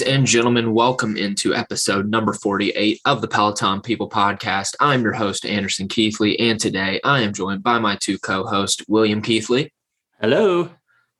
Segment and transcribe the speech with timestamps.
[0.00, 4.74] Ladies and gentlemen, welcome into episode number 48 of the Peloton People Podcast.
[4.80, 8.82] I'm your host, Anderson Keithley, and today I am joined by my two co hosts,
[8.88, 9.74] William Keithley.
[10.18, 10.70] Hello.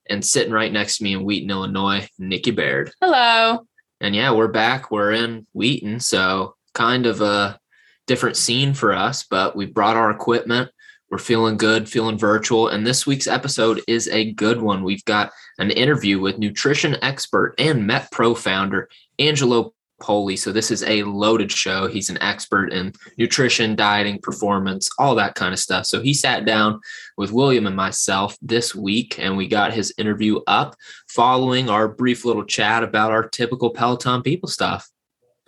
[0.08, 2.90] And sitting right next to me in Wheaton, Illinois, Nikki Baird.
[3.02, 3.66] Hello.
[4.00, 4.90] And yeah, we're back.
[4.90, 7.60] We're in Wheaton, so kind of a
[8.06, 10.70] different scene for us, but we brought our equipment.
[11.10, 12.68] We're feeling good, feeling virtual.
[12.68, 14.84] And this week's episode is a good one.
[14.84, 20.36] We've got an interview with nutrition expert and MetPro founder Angelo Poli.
[20.36, 21.86] So this is a loaded show.
[21.86, 25.86] He's an expert in nutrition, dieting, performance, all that kind of stuff.
[25.86, 26.80] So he sat down
[27.18, 30.74] with William and myself this week and we got his interview up
[31.08, 34.88] following our brief little chat about our typical Peloton people stuff.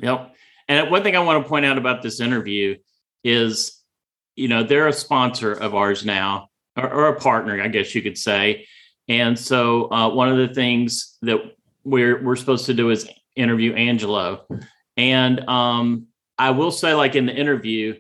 [0.00, 0.34] Yep.
[0.68, 2.76] And one thing I want to point out about this interview
[3.24, 3.82] is
[4.36, 8.02] you know, they're a sponsor of ours now, or, or a partner, I guess you
[8.02, 8.66] could say.
[9.08, 11.38] And so uh, one of the things that
[11.84, 14.46] we're we're supposed to do is interview Angelo.
[14.96, 16.06] And um,
[16.38, 17.94] I will say, like in the interview,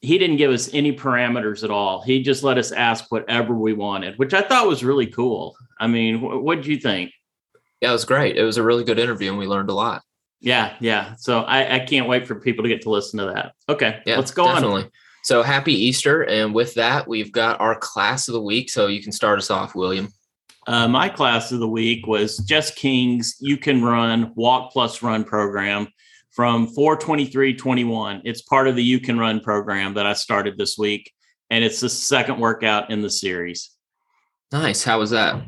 [0.00, 2.02] he didn't give us any parameters at all.
[2.02, 5.56] He just let us ask whatever we wanted, which I thought was really cool.
[5.78, 7.12] I mean, what did you think?
[7.80, 8.36] Yeah, it was great.
[8.36, 10.02] It was a really good interview, and we learned a lot.
[10.40, 11.14] Yeah, yeah.
[11.18, 13.52] So I, I can't wait for people to get to listen to that.
[13.68, 14.84] Okay, yeah, let's go definitely.
[14.84, 14.90] on.
[15.22, 16.22] So happy Easter.
[16.22, 18.70] And with that, we've got our class of the week.
[18.70, 20.08] So you can start us off, William.
[20.66, 25.24] Uh, my class of the week was Jess King's You Can Run Walk Plus Run
[25.24, 25.88] program
[26.30, 28.22] from 42321.
[28.24, 31.12] It's part of the You Can Run program that I started this week.
[31.50, 33.70] And it's the second workout in the series.
[34.52, 34.84] Nice.
[34.84, 35.42] How was that?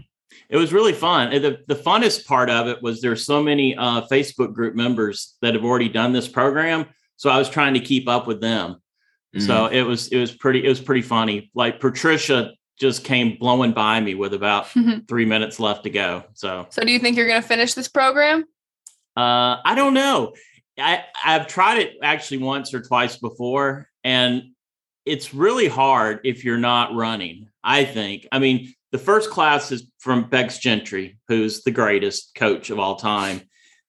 [0.49, 1.31] It was really fun.
[1.31, 5.55] The, the funnest part of it was there's so many uh, Facebook group members that
[5.55, 6.87] have already done this program.
[7.17, 8.77] So I was trying to keep up with them.
[9.35, 9.47] Mm-hmm.
[9.47, 11.51] So it was it was pretty it was pretty funny.
[11.55, 14.67] Like Patricia just came blowing by me with about
[15.09, 16.25] three minutes left to go.
[16.35, 18.45] So So do you think you're gonna finish this program?
[19.17, 20.35] Uh I don't know.
[20.79, 24.42] I, I've tried it actually once or twice before, and
[25.05, 27.48] it's really hard if you're not running.
[27.63, 28.27] I think.
[28.33, 32.97] I mean, the first class is from Becs Gentry, who's the greatest coach of all
[32.97, 33.42] time.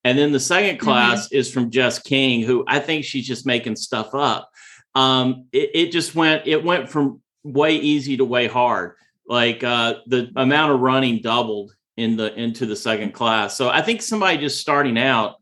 [0.03, 0.85] And then the second mm-hmm.
[0.85, 1.37] class mm-hmm.
[1.37, 4.51] is from Jess King, who I think she's just making stuff up
[4.95, 8.95] um, it, it just went it went from way easy to way hard.
[9.27, 13.57] Like uh, the amount of running doubled in the into the second class.
[13.57, 15.35] So I think somebody just starting out,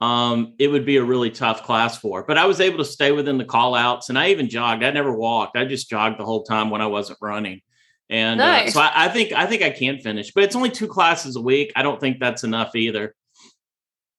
[0.00, 2.22] um, it would be a really tough class for.
[2.22, 4.84] But I was able to stay within the call outs, and I even jogged.
[4.84, 5.56] I never walked.
[5.56, 7.60] I just jogged the whole time when I wasn't running.
[8.10, 8.68] And nice.
[8.68, 11.36] uh, so I, I think I think I can finish, but it's only two classes
[11.36, 11.72] a week.
[11.76, 13.14] I don't think that's enough either.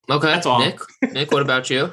[0.08, 0.60] Okay, that's all.
[0.60, 0.80] Nick,
[1.12, 1.92] Nick, what about you?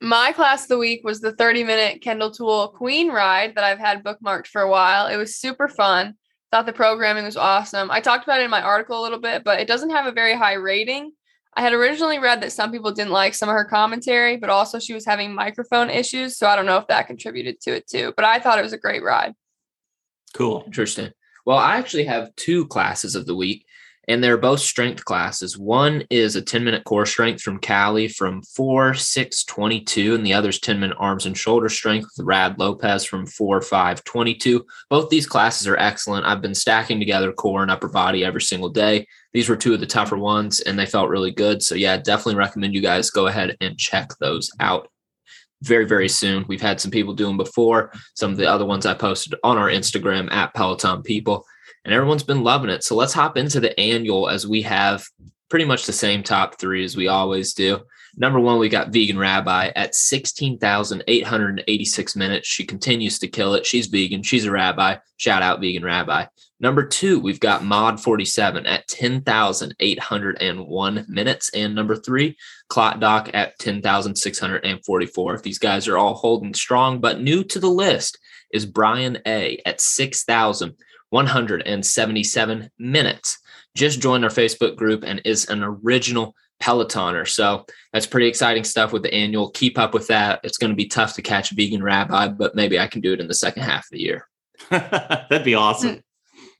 [0.00, 3.80] My class of the week was the 30 minute Kendall Toole Queen ride that I've
[3.80, 5.08] had bookmarked for a while.
[5.08, 6.14] It was super fun.
[6.52, 7.90] Thought the programming was awesome.
[7.90, 10.12] I talked about it in my article a little bit, but it doesn't have a
[10.12, 11.12] very high rating.
[11.56, 14.78] I had originally read that some people didn't like some of her commentary, but also
[14.78, 16.38] she was having microphone issues.
[16.38, 18.12] So I don't know if that contributed to it too.
[18.14, 19.34] But I thought it was a great ride.
[20.32, 20.62] Cool.
[20.64, 21.10] Interesting.
[21.44, 23.66] Well, I actually have two classes of the week
[24.08, 25.58] and they're both strength classes.
[25.58, 30.32] One is a 10 minute core strength from Callie from 4, 6, 22, and the
[30.32, 34.64] other's 10 minute arms and shoulder strength with Rad Lopez from 4, 5, 22.
[34.88, 36.26] Both these classes are excellent.
[36.26, 39.06] I've been stacking together core and upper body every single day.
[39.34, 41.62] These were two of the tougher ones, and they felt really good.
[41.62, 44.88] So, yeah, definitely recommend you guys go ahead and check those out
[45.62, 46.46] very, very soon.
[46.48, 47.92] We've had some people do them before.
[48.14, 51.44] Some of the other ones I posted on our Instagram at Peloton People
[51.88, 52.84] and everyone's been loving it.
[52.84, 55.08] So let's hop into the annual as we have
[55.48, 57.80] pretty much the same top three as we always do.
[58.14, 62.46] Number one, we got Vegan Rabbi at 16,886 minutes.
[62.46, 63.64] She continues to kill it.
[63.64, 64.22] She's vegan.
[64.22, 64.96] She's a rabbi.
[65.16, 66.26] Shout out Vegan Rabbi.
[66.60, 71.50] Number two, we've got Mod 47 at 10,801 minutes.
[71.54, 72.36] And number three,
[72.68, 75.38] Clot Doc at 10,644.
[75.38, 78.18] These guys are all holding strong, but new to the list
[78.52, 80.76] is Brian A at 6,000.
[81.10, 83.38] 177 minutes.
[83.74, 87.26] Just joined our Facebook group and is an original Pelotoner.
[87.28, 89.50] So that's pretty exciting stuff with the annual.
[89.50, 90.40] Keep up with that.
[90.42, 93.12] It's going to be tough to catch a vegan rabbi, but maybe I can do
[93.12, 94.28] it in the second half of the year.
[94.70, 95.96] That'd be awesome.
[95.96, 96.02] Mm.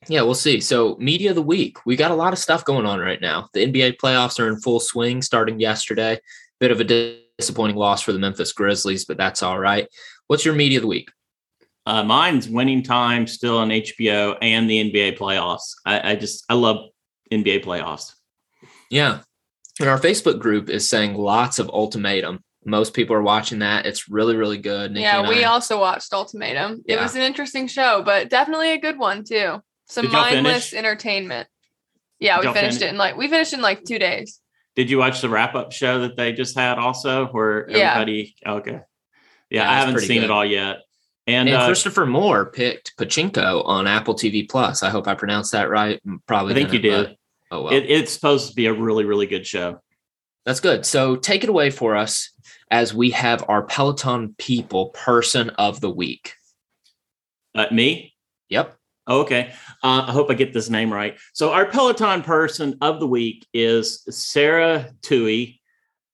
[0.06, 0.60] Yeah, we'll see.
[0.60, 1.84] So, media of the week.
[1.84, 3.48] We got a lot of stuff going on right now.
[3.52, 6.20] The NBA playoffs are in full swing starting yesterday.
[6.60, 9.88] Bit of a disappointing loss for the Memphis Grizzlies, but that's all right.
[10.28, 11.10] What's your media of the week?
[11.88, 15.72] Uh, mine's winning time still on HBO and the NBA playoffs.
[15.86, 16.90] I, I just I love
[17.32, 18.12] NBA playoffs.
[18.90, 19.20] Yeah.
[19.80, 22.44] And our Facebook group is saying lots of ultimatum.
[22.62, 23.86] Most people are watching that.
[23.86, 24.92] It's really, really good.
[24.92, 26.82] Nikki yeah, we I, also watched Ultimatum.
[26.84, 26.96] Yeah.
[26.96, 29.62] It was an interesting show, but definitely a good one too.
[29.86, 31.48] Some mindless entertainment.
[32.18, 32.90] Yeah, Did we finished finish?
[32.90, 34.40] it in like we finished in like two days.
[34.76, 38.52] Did you watch the wrap up show that they just had also where everybody yeah.
[38.52, 38.72] okay.
[38.72, 40.24] Yeah, yeah I haven't seen good.
[40.24, 40.80] it all yet.
[41.28, 44.82] And, and uh, Christopher Moore picked Pachinko on Apple TV Plus.
[44.82, 46.00] I hope I pronounced that right.
[46.26, 47.18] Probably I think you did.
[47.50, 47.72] oh well.
[47.72, 49.80] It, it's supposed to be a really, really good show.
[50.46, 50.86] That's good.
[50.86, 52.30] So take it away for us
[52.70, 56.32] as we have our Peloton people person of the week.
[57.54, 58.14] Uh, me?
[58.48, 58.74] Yep.
[59.06, 59.52] Okay.
[59.82, 61.18] Uh, I hope I get this name right.
[61.34, 65.60] So our Peloton person of the week is Sarah Tui,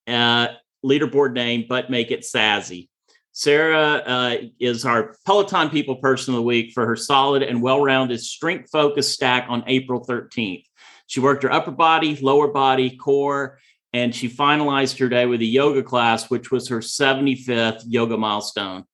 [0.08, 0.49] uh,
[0.84, 2.88] leaderboard name, but make it Sassy.
[3.36, 7.82] Sarah uh, is our Peloton People Person of the Week for her solid and well
[7.82, 10.62] rounded strength focused stack on April 13th.
[11.08, 13.58] She worked her upper body, lower body, core,
[13.92, 18.84] and she finalized her day with a yoga class, which was her 75th yoga milestone.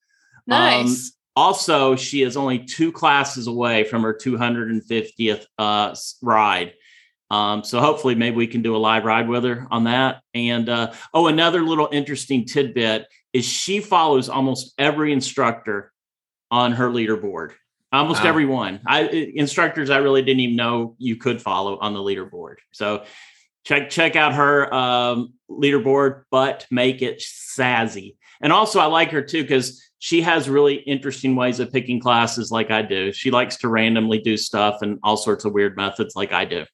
[0.46, 0.86] Nice.
[0.86, 6.72] Um, also, she is only two classes away from her 250th uh, ride.
[7.30, 10.22] Um, so hopefully, maybe we can do a live ride with her on that.
[10.32, 15.92] And uh, oh, another little interesting tidbit is she follows almost every instructor
[16.50, 17.52] on her leaderboard.
[17.92, 18.28] Almost wow.
[18.28, 18.80] every one.
[18.86, 19.02] I
[19.34, 22.56] instructors I really didn't even know you could follow on the leaderboard.
[22.72, 23.04] So
[23.64, 28.16] check check out her um, leaderboard, but make it sassy.
[28.40, 32.50] And also, I like her too because she has really interesting ways of picking classes,
[32.50, 33.12] like I do.
[33.12, 36.64] She likes to randomly do stuff and all sorts of weird methods, like I do.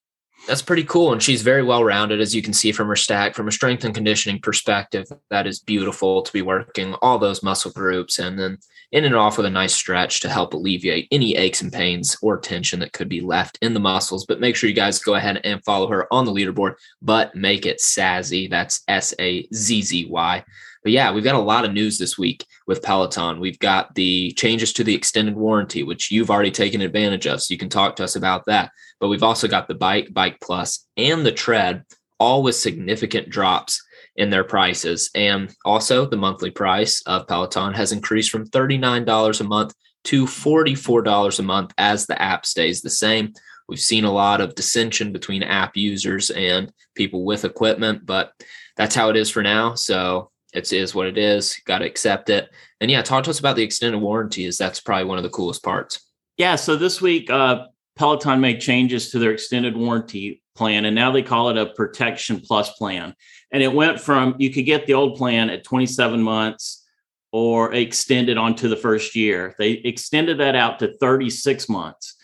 [0.47, 1.13] That's pretty cool.
[1.13, 3.35] And she's very well rounded, as you can see from her stack.
[3.35, 7.73] From a strength and conditioning perspective, that is beautiful to be working all those muscle
[7.73, 8.59] groups and then
[8.93, 12.39] in and off with a nice stretch to help alleviate any aches and pains or
[12.39, 14.25] tension that could be left in the muscles.
[14.25, 17.67] But make sure you guys go ahead and follow her on the leaderboard, but make
[17.67, 18.49] it Sazzy.
[18.49, 20.45] That's S A Z Z Y.
[20.85, 23.41] But yeah, we've got a lot of news this week with Peloton.
[23.41, 27.43] We've got the changes to the extended warranty, which you've already taken advantage of.
[27.43, 28.71] So you can talk to us about that.
[29.01, 31.85] But we've also got the bike, bike plus, and the tread,
[32.19, 33.83] all with significant drops
[34.17, 35.11] in their prices.
[35.15, 41.39] And also, the monthly price of Peloton has increased from $39 a month to $44
[41.39, 43.33] a month as the app stays the same.
[43.69, 48.33] We've seen a lot of dissension between app users and people with equipment, but
[48.77, 49.75] that's how it is for now.
[49.75, 51.61] So it is what it is.
[51.67, 52.49] Got to accept it.
[52.81, 54.45] And yeah, talk to us about the extended warranty.
[54.45, 56.01] Is that's probably one of the coolest parts.
[56.37, 56.57] Yeah.
[56.57, 57.67] So this week, uh,
[57.97, 62.41] Peloton made changes to their extended warranty plan, and now they call it a Protection
[62.41, 63.15] Plus plan.
[63.51, 66.85] And it went from you could get the old plan at 27 months
[67.33, 69.55] or extended onto the first year.
[69.59, 72.17] They extended that out to 36 months.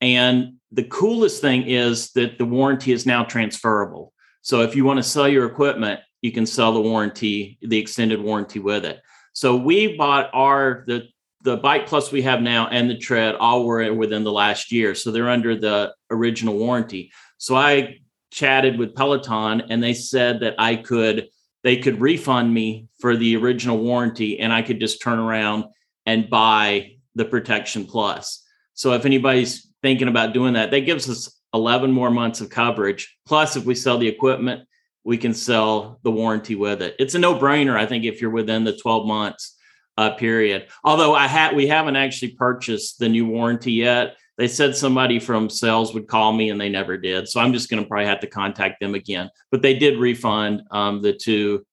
[0.00, 4.12] And the coolest thing is that the warranty is now transferable.
[4.42, 8.20] So if you want to sell your equipment, you can sell the warranty, the extended
[8.20, 9.00] warranty with it.
[9.32, 11.08] So we bought our the
[11.42, 14.94] the bike plus we have now and the tread all were within the last year.
[14.94, 17.12] So they're under the original warranty.
[17.38, 17.98] So I
[18.30, 21.28] chatted with Peloton and they said that I could
[21.64, 25.64] they could refund me for the original warranty and I could just turn around
[26.06, 28.44] and buy the protection plus.
[28.74, 33.16] So if anybody's thinking about doing that, that gives us 11 more months of coverage.
[33.26, 34.68] Plus, if we sell the equipment,
[35.02, 36.94] we can sell the warranty with it.
[36.98, 39.57] It's a no brainer, I think, if you're within the 12 months
[39.98, 40.68] uh, period.
[40.84, 44.16] Although I had we haven't actually purchased the new warranty yet.
[44.36, 47.28] They said somebody from sales would call me and they never did.
[47.28, 49.28] So I'm just going to probably have to contact them again.
[49.50, 51.66] But they did refund um, the two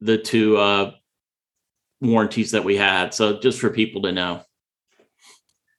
[0.00, 0.90] the two uh,
[2.00, 3.14] warranties that we had.
[3.14, 4.42] So just for people to know.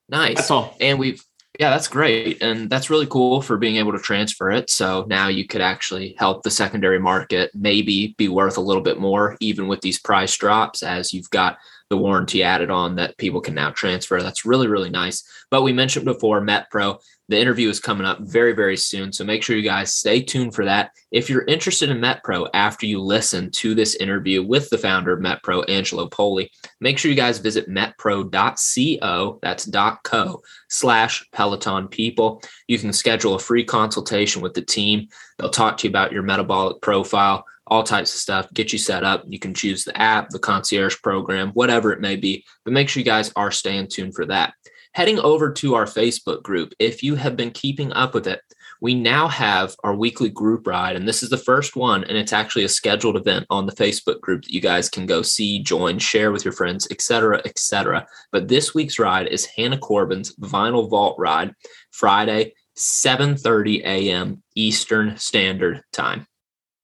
[0.08, 0.36] Nice.
[0.36, 0.74] That's all.
[0.80, 1.22] And we've
[1.60, 2.42] yeah, that's great.
[2.42, 4.70] And that's really cool for being able to transfer it.
[4.70, 8.98] So now you could actually help the secondary market maybe be worth a little bit
[8.98, 11.58] more, even with these price drops, as you've got
[11.90, 14.22] the warranty added on that people can now transfer.
[14.22, 15.24] That's really, really nice.
[15.50, 16.98] But we mentioned before MetPro,
[17.32, 19.10] the interview is coming up very, very soon.
[19.10, 20.90] So make sure you guys stay tuned for that.
[21.10, 25.20] If you're interested in MetPro after you listen to this interview with the founder of
[25.20, 29.70] MetPro, Angelo Poli, make sure you guys visit metpro.co, that's
[30.04, 32.42] .co slash Peloton people.
[32.68, 35.08] You can schedule a free consultation with the team.
[35.38, 39.04] They'll talk to you about your metabolic profile all types of stuff, get you set
[39.04, 39.22] up.
[39.26, 43.00] You can choose the app, the concierge program, whatever it may be, but make sure
[43.00, 44.52] you guys are staying tuned for that.
[44.94, 48.42] Heading over to our Facebook group, if you have been keeping up with it,
[48.82, 52.32] we now have our weekly group ride, and this is the first one, and it's
[52.32, 55.98] actually a scheduled event on the Facebook group that you guys can go see, join,
[55.98, 58.06] share with your friends, etc., etc.
[58.32, 61.54] But this week's ride is Hannah Corbin's Vinyl Vault Ride,
[61.90, 64.42] Friday, 7:30 a.m.
[64.56, 66.26] Eastern Standard Time.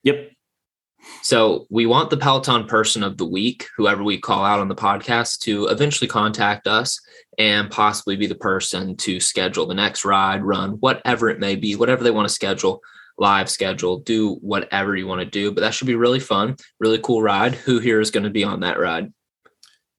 [0.05, 0.31] Yep.
[1.23, 4.75] So we want the Peloton person of the week, whoever we call out on the
[4.75, 7.01] podcast, to eventually contact us
[7.39, 11.77] and possibly be the person to schedule the next ride, run, whatever it may be,
[11.77, 12.81] whatever they want to schedule.
[13.21, 15.51] live schedule, do whatever you want to do.
[15.53, 17.55] But that should be really fun, really cool ride.
[17.55, 19.13] Who here is going to be on that ride?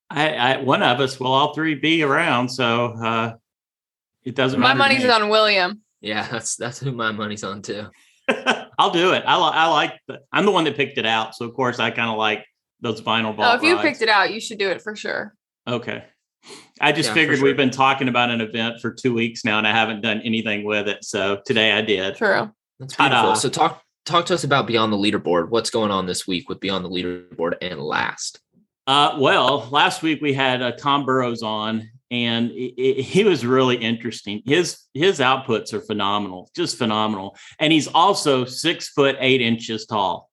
[0.10, 3.34] I, I one of us will all three be around, so uh,
[4.24, 4.60] it doesn't.
[4.60, 4.74] Matter.
[4.74, 5.82] My money's on William.
[6.02, 7.88] Yeah, that's that's who my money's on too.
[8.80, 9.24] I'll do it.
[9.28, 10.00] I, li- I like.
[10.08, 12.46] The, I'm the one that picked it out, so of course I kind of like
[12.82, 13.50] those vinyl vault.
[13.52, 13.88] Oh, if you rides.
[13.88, 15.36] picked it out, you should do it for sure.
[15.68, 16.04] Okay.
[16.80, 19.58] I just Yeah, figured for we've been talking about an event for two weeks now,
[19.58, 21.04] and I haven't done anything with it.
[21.04, 22.16] So today I did.
[22.16, 22.50] True.
[22.80, 23.22] That's Ta-da.
[23.22, 23.36] beautiful.
[23.36, 25.50] So talk talk to us about Beyond the Leaderboard.
[25.50, 28.40] What's going on this week with Beyond the Leaderboard and last?
[28.88, 34.42] Uh, well, last week we had uh, Tom Burrows on, and he was really interesting.
[34.46, 40.30] His his outputs are phenomenal, just phenomenal, and he's also six foot eight inches tall.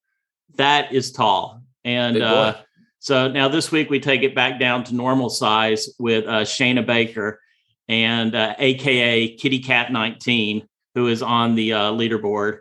[0.54, 2.56] That is tall, and uh,
[2.98, 6.86] so now this week we take it back down to normal size with uh, Shayna
[6.86, 7.40] Baker,
[7.88, 12.60] and uh, AKA Kitty Cat nineteen, who is on the uh, leaderboard.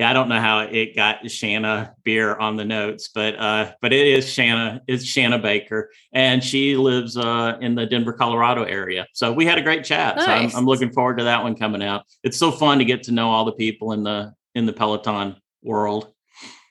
[0.00, 3.92] Yeah, I don't know how it got Shanna beer on the notes, but uh, but
[3.92, 4.80] it is Shanna.
[4.88, 9.06] It's Shanna Baker, and she lives uh, in the Denver, Colorado area.
[9.12, 10.18] So we had a great chat.
[10.18, 12.04] So I'm, I'm looking forward to that one coming out.
[12.24, 15.36] It's so fun to get to know all the people in the in the Peloton
[15.62, 16.14] world.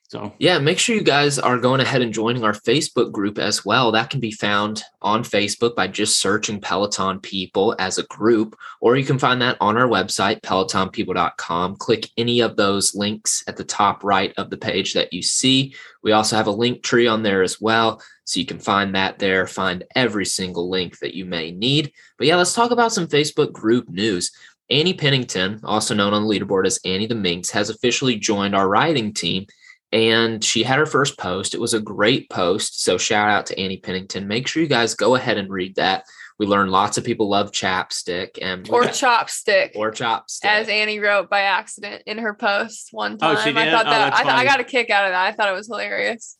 [0.10, 3.64] So Yeah, make sure you guys are going ahead and joining our Facebook group as
[3.64, 3.92] well.
[3.92, 8.98] That can be found on Facebook by just searching Peloton People as a group, or
[8.98, 11.76] you can find that on our website, pelotonpeople.com.
[11.76, 15.76] Click any of those links at the top right of the page that you see.
[16.02, 18.02] We also have a link tree on there as well.
[18.24, 21.92] So you can find that there, find every single link that you may need.
[22.18, 24.32] But yeah, let's talk about some Facebook group news.
[24.72, 28.68] Annie Pennington, also known on the leaderboard as Annie the Minx, has officially joined our
[28.68, 29.46] writing team
[29.92, 31.54] and she had her first post.
[31.54, 32.84] It was a great post.
[32.84, 34.28] So shout out to Annie Pennington.
[34.28, 36.06] Make sure you guys go ahead and read that.
[36.38, 39.72] We learned lots of people love chapstick and Or chopstick.
[39.76, 40.46] or chopstick.
[40.46, 43.44] as Annie wrote by accident in her post one oh, time.
[43.44, 43.72] she I did?
[43.74, 45.26] thought Oh, that that's I, th- I got a kick out of that.
[45.26, 46.38] I thought it was hilarious.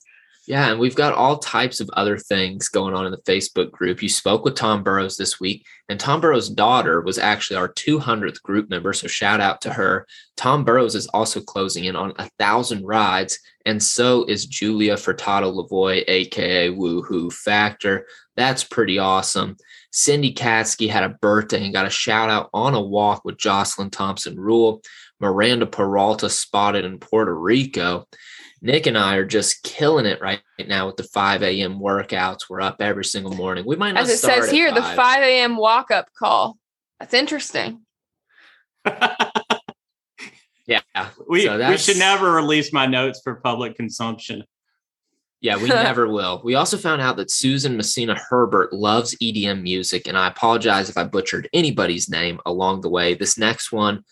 [0.50, 4.02] Yeah, and we've got all types of other things going on in the Facebook group.
[4.02, 8.42] You spoke with Tom Burrows this week, and Tom Burrows' daughter was actually our 200th
[8.42, 8.92] group member.
[8.92, 10.08] So shout out to her.
[10.38, 13.38] Tom Burrows is also closing in on a thousand rides,
[13.68, 18.08] and so is Julia Furtado Lavoy, aka Woohoo Factor.
[18.36, 19.56] That's pretty awesome.
[19.92, 23.92] Cindy Katsky had a birthday and got a shout out on a walk with Jocelyn
[23.92, 24.82] Thompson Rule.
[25.20, 28.08] Miranda Peralta spotted in Puerto Rico.
[28.62, 31.80] Nick and I are just killing it right now with the 5 a.m.
[31.80, 32.50] workouts.
[32.50, 33.64] We're up every single morning.
[33.66, 34.96] We might not As it start says at here, the 5.
[34.96, 35.56] 5 a.m.
[35.56, 36.58] walk up call.
[37.00, 37.82] That's interesting.
[40.70, 40.82] Yeah.
[41.28, 44.44] we So we should never release my notes for public consumption.
[45.42, 46.42] Yeah, we never will.
[46.44, 50.98] We also found out that Susan Messina Herbert loves EDM music, and I apologize if
[50.98, 53.16] I butchered anybody's name along the way.
[53.16, 54.04] This next one,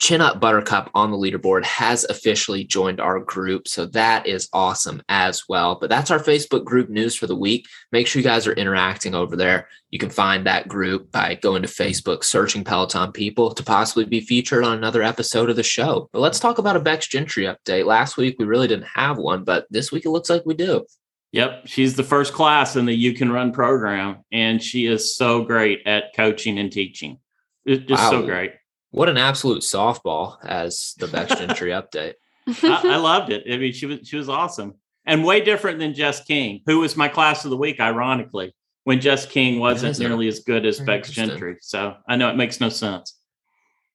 [0.00, 3.68] Chin Up Buttercup on the leaderboard, has officially joined our group.
[3.68, 5.76] So that is awesome as well.
[5.78, 7.66] But that's our Facebook group news for the week.
[7.92, 9.68] Make sure you guys are interacting over there.
[9.90, 14.20] You can find that group by going to Facebook, searching Peloton People to possibly be
[14.20, 16.08] featured on another episode of the show.
[16.12, 17.84] But let's talk about a Becs Gentry update.
[17.84, 20.86] Last week, we really didn't have one, but this week it looks like we do.
[21.32, 25.44] Yep, she's the first class in the You Can Run program, and she is so
[25.44, 27.18] great at coaching and teaching.
[27.64, 28.54] It's just so great.
[28.90, 32.14] What an absolute softball as the Becs Gentry update.
[32.46, 33.44] I, I loved it.
[33.50, 34.74] I mean, she was she was awesome
[35.06, 38.54] and way different than Jess King, who was my class of the week, ironically,
[38.84, 41.10] when Jess King wasn't nearly as good as very Becs.
[41.10, 41.56] Gentry.
[41.60, 43.16] So I know it makes no sense.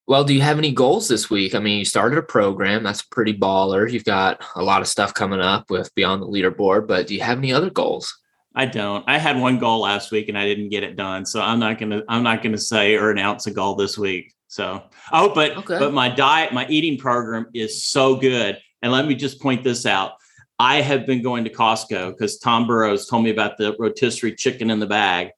[0.07, 1.55] Well, do you have any goals this week?
[1.55, 3.91] I mean, you started a program that's pretty baller.
[3.91, 7.21] You've got a lot of stuff coming up with Beyond the Leaderboard, but do you
[7.21, 8.15] have any other goals?
[8.53, 9.03] I don't.
[9.07, 11.25] I had one goal last week and I didn't get it done.
[11.25, 14.33] So I'm not gonna I'm not gonna say or announce a goal this week.
[14.55, 15.79] So oh, but Okay.
[15.79, 18.57] but my diet, my eating program is so good.
[18.81, 20.13] And let me just point this out.
[20.57, 24.69] I have been going to Costco because Tom Burrows told me about the rotisserie chicken
[24.69, 25.31] in the bag.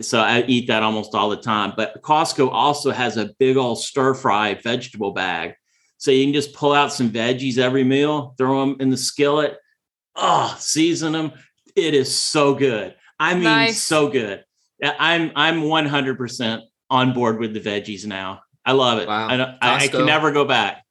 [0.00, 1.72] So I eat that almost all the time.
[1.76, 5.54] But Costco also has a big old stir fry vegetable bag.
[5.98, 9.56] So you can just pull out some veggies every meal, throw them in the skillet,
[10.14, 11.32] oh, season them.
[11.74, 12.94] It is so good.
[13.18, 13.82] I mean, Nice.
[13.82, 14.44] so good.
[14.80, 18.40] I'm I'm 100% on board with the veggies now.
[18.64, 19.08] I love it.
[19.08, 19.28] Wow.
[19.28, 20.82] I, don't- I, I can never go back.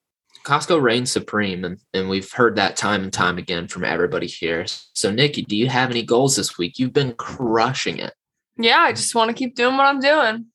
[0.43, 4.65] Costco reigns supreme, and, and we've heard that time and time again from everybody here.
[4.93, 6.77] So, Nikki, do you have any goals this week?
[6.77, 8.13] You've been crushing it.
[8.57, 10.45] yeah, I just want to keep doing what I'm doing.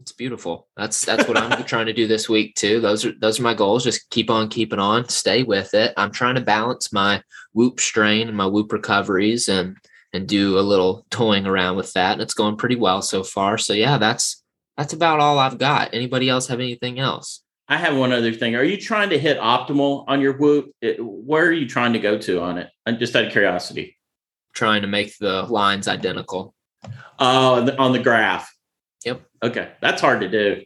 [0.00, 0.66] It's beautiful.
[0.78, 2.80] That's that's what I'm trying to do this week too.
[2.80, 3.84] Those are those are my goals.
[3.84, 5.92] Just keep on keeping on, stay with it.
[5.98, 7.22] I'm trying to balance my
[7.52, 9.76] whoop strain and my whoop recoveries and
[10.14, 12.14] and do a little toying around with that.
[12.14, 13.56] And it's going pretty well so far.
[13.58, 14.42] So yeah, that's
[14.76, 15.94] that's about all I've got.
[15.94, 17.42] Anybody else have anything else?
[17.68, 18.56] I have one other thing.
[18.56, 20.72] Are you trying to hit optimal on your whoop?
[20.82, 22.68] It, where are you trying to go to on it?
[22.84, 23.96] I'm just out of curiosity.
[24.52, 26.54] Trying to make the lines identical.
[27.18, 28.52] Oh, uh, on the graph.
[29.04, 29.22] Yep.
[29.42, 30.62] Okay, that's hard to do.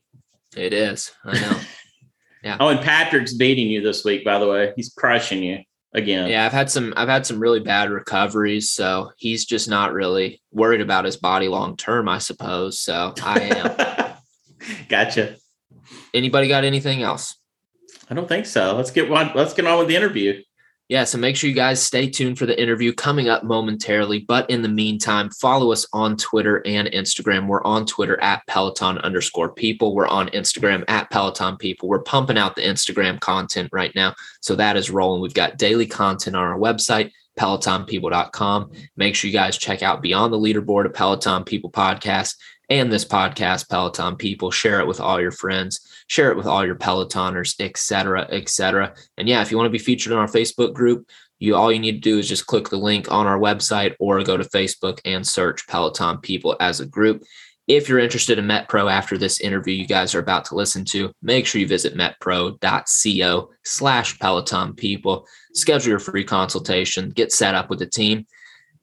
[0.57, 1.13] It is.
[1.25, 1.61] I know.
[2.43, 2.57] yeah.
[2.59, 4.25] Oh, and Patrick's beating you this week.
[4.25, 5.59] By the way, he's crushing you
[5.95, 6.29] again.
[6.29, 6.95] Yeah, I've had some.
[6.97, 11.49] I've had some really bad recoveries, so he's just not really worried about his body
[11.49, 12.09] long term.
[12.09, 12.81] I suppose.
[12.81, 13.95] So I am.
[14.89, 15.37] gotcha.
[16.13, 17.37] Anybody got anything else?
[18.11, 18.77] I don't think so.
[18.77, 19.31] Let's get one.
[19.35, 20.43] Let's get on with the interview.
[20.89, 24.21] Yeah, so make sure you guys stay tuned for the interview coming up momentarily.
[24.21, 27.47] But in the meantime, follow us on Twitter and Instagram.
[27.47, 29.95] We're on Twitter at Peloton underscore people.
[29.95, 31.91] We're on Instagram at Peloton people.
[31.91, 34.15] We're pumping out the Instagram content right now.
[34.41, 35.21] So that is rolling.
[35.21, 38.73] We've got daily content on our website, pelotonpeople.com.
[38.97, 42.35] Make sure you guys check out Beyond the Leaderboard, a Peloton People podcast
[42.71, 44.51] and this podcast, Peloton people.
[44.51, 48.95] Share it with all your friends, share it with all your Pelotoners, etc., etc.
[49.17, 51.79] And yeah, if you want to be featured in our Facebook group, you all you
[51.79, 55.01] need to do is just click the link on our website or go to Facebook
[55.05, 57.23] and search Peloton people as a group.
[57.69, 61.13] If you're interested in MetPro after this interview you guys are about to listen to,
[61.21, 65.27] make sure you visit metpro.co slash Peloton people.
[65.53, 68.27] Schedule your free consultation, get set up with the team.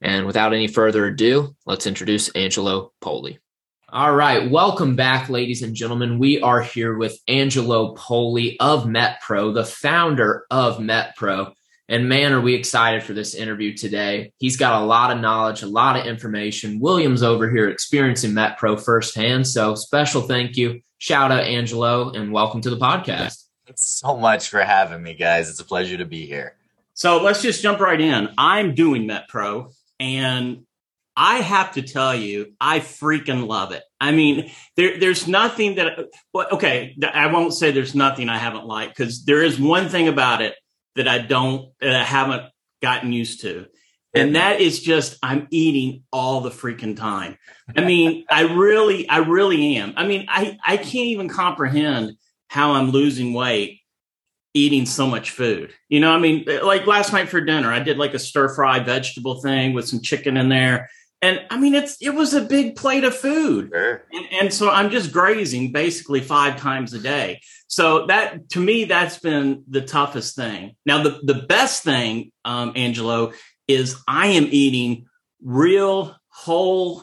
[0.02, 3.40] And without any further ado, let's introduce Angelo Poli.
[3.88, 4.48] All right.
[4.48, 6.20] Welcome back, ladies and gentlemen.
[6.20, 11.55] We are here with Angelo Poli of MetPro, the founder of MetPro.
[11.88, 14.32] And man, are we excited for this interview today.
[14.38, 16.80] He's got a lot of knowledge, a lot of information.
[16.80, 19.46] William's over here experiencing Met Pro firsthand.
[19.46, 20.80] So special thank you.
[20.98, 23.44] Shout out, Angelo, and welcome to the podcast.
[23.66, 25.48] Thanks so much for having me, guys.
[25.48, 26.56] It's a pleasure to be here.
[26.94, 28.30] So let's just jump right in.
[28.36, 30.62] I'm doing Met Pro, and
[31.16, 33.84] I have to tell you, I freaking love it.
[34.00, 35.98] I mean, there, there's nothing that,
[36.32, 40.08] well, okay, I won't say there's nothing I haven't liked because there is one thing
[40.08, 40.56] about it
[40.96, 42.44] that I don't, that I haven't
[42.82, 43.66] gotten used to.
[44.14, 47.36] And that is just, I'm eating all the freaking time.
[47.76, 49.92] I mean, I really, I really am.
[49.94, 52.12] I mean, I, I can't even comprehend
[52.48, 53.80] how I'm losing weight
[54.54, 55.74] eating so much food.
[55.90, 58.78] You know, I mean, like last night for dinner, I did like a stir fry
[58.78, 60.88] vegetable thing with some chicken in there
[61.22, 64.02] and I mean, it's it was a big plate of food, sure.
[64.12, 67.40] and, and so I'm just grazing basically five times a day.
[67.68, 70.76] So that to me, that's been the toughest thing.
[70.84, 73.32] Now, the the best thing, um, Angelo,
[73.66, 75.06] is I am eating
[75.42, 77.02] real whole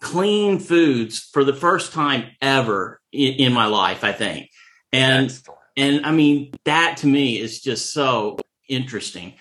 [0.00, 4.02] clean foods for the first time ever in, in my life.
[4.02, 4.50] I think,
[4.92, 5.60] and Excellent.
[5.76, 9.34] and I mean that to me is just so interesting.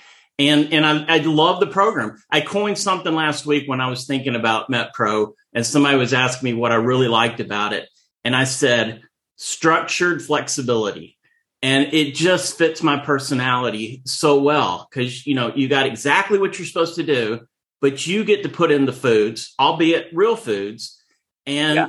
[0.50, 2.22] And and I, I love the program.
[2.30, 6.46] I coined something last week when I was thinking about MetPro, and somebody was asking
[6.46, 7.88] me what I really liked about it,
[8.24, 9.02] and I said
[9.36, 11.18] structured flexibility.
[11.64, 16.58] And it just fits my personality so well because you know you got exactly what
[16.58, 17.42] you're supposed to do,
[17.82, 21.00] but you get to put in the foods, albeit real foods,
[21.46, 21.88] and yeah.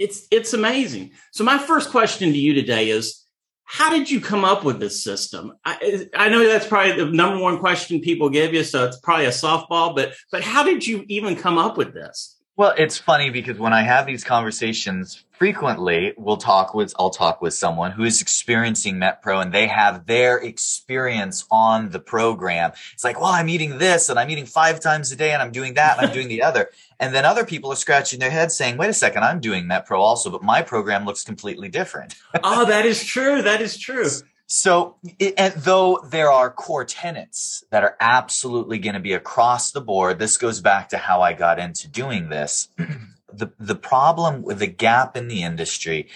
[0.00, 1.12] it's it's amazing.
[1.30, 3.23] So my first question to you today is
[3.64, 5.54] how did you come up with this system?
[5.64, 9.26] I, I know that's probably the number one question people give you, so it's probably
[9.26, 9.96] a softball.
[9.96, 12.33] But but how did you even come up with this?
[12.56, 17.42] Well, it's funny because when I have these conversations frequently, we'll talk with I'll talk
[17.42, 22.70] with someone who is experiencing MetPro and they have their experience on the program.
[22.92, 25.50] It's like, well, I'm eating this and I'm eating five times a day and I'm
[25.50, 26.70] doing that and I'm doing the other.
[27.00, 29.98] And then other people are scratching their heads saying, wait a second, I'm doing MetPro
[29.98, 32.14] also, but my program looks completely different.
[32.44, 33.42] oh, that is true.
[33.42, 34.08] That is true.
[34.46, 34.96] So,
[35.38, 40.18] and though there are core tenets that are absolutely going to be across the board,
[40.18, 42.68] this goes back to how I got into doing this.
[43.32, 46.08] the, the problem with the gap in the industry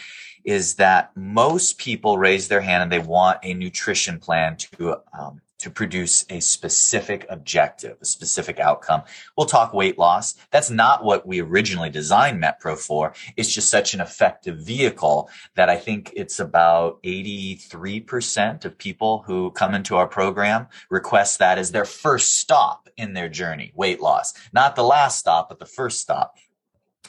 [0.44, 5.40] is that most people raise their hand and they want a nutrition plan to um,
[5.58, 9.02] to produce a specific objective, a specific outcome.
[9.36, 10.34] We'll talk weight loss.
[10.50, 13.12] That's not what we originally designed MetPro for.
[13.36, 19.50] It's just such an effective vehicle that I think it's about 83% of people who
[19.50, 24.34] come into our program request that as their first stop in their journey, weight loss.
[24.52, 26.36] Not the last stop, but the first stop.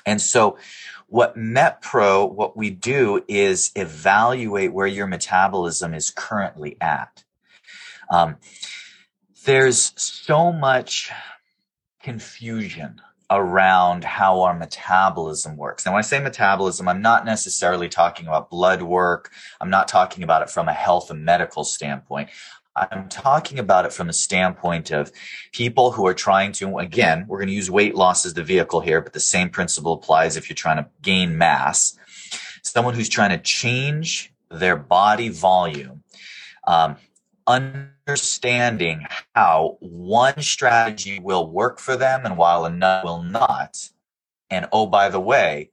[0.05, 0.57] And so
[1.07, 7.23] what MetPro, what we do is evaluate where your metabolism is currently at.
[8.09, 8.37] Um,
[9.45, 11.11] there's so much
[12.01, 15.85] confusion around how our metabolism works.
[15.85, 19.31] And when I say metabolism, I'm not necessarily talking about blood work.
[19.61, 22.29] I'm not talking about it from a health and medical standpoint.
[22.75, 25.11] I'm talking about it from the standpoint of
[25.51, 28.79] people who are trying to, again, we're going to use weight loss as the vehicle
[28.79, 31.97] here, but the same principle applies if you're trying to gain mass.
[32.63, 36.03] Someone who's trying to change their body volume,
[36.65, 36.95] um,
[37.49, 43.89] understanding how one strategy will work for them and while another will not.
[44.49, 45.71] And oh, by the way,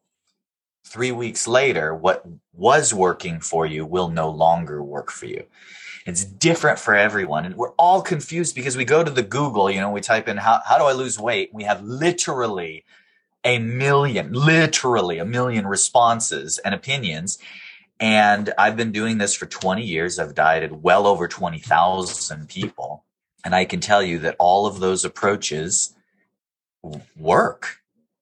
[0.85, 5.45] three weeks later, what was working for you will no longer work for you.
[6.07, 7.45] It's different for everyone.
[7.45, 10.37] And we're all confused because we go to the Google, you know, we type in,
[10.37, 11.51] how, how do I lose weight?
[11.53, 12.85] We have literally
[13.45, 17.39] a million, literally a million responses and opinions.
[17.99, 20.19] And I've been doing this for 20 years.
[20.19, 23.05] I've dieted well over 20,000 people.
[23.45, 25.95] And I can tell you that all of those approaches
[27.17, 27.79] work.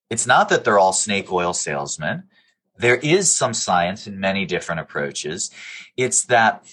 [0.09, 2.23] It's not that they're all snake oil salesmen.
[2.77, 5.51] There is some science in many different approaches.
[5.97, 6.65] It's that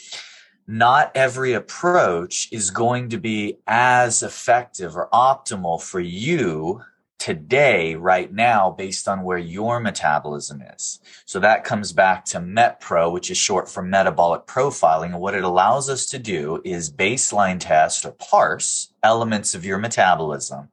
[0.66, 6.82] not every approach is going to be as effective or optimal for you
[7.22, 10.98] today, right now, based on where your metabolism is.
[11.24, 15.12] So that comes back to MetPro, which is short for metabolic profiling.
[15.12, 19.78] And what it allows us to do is baseline test or parse elements of your
[19.78, 20.70] metabolism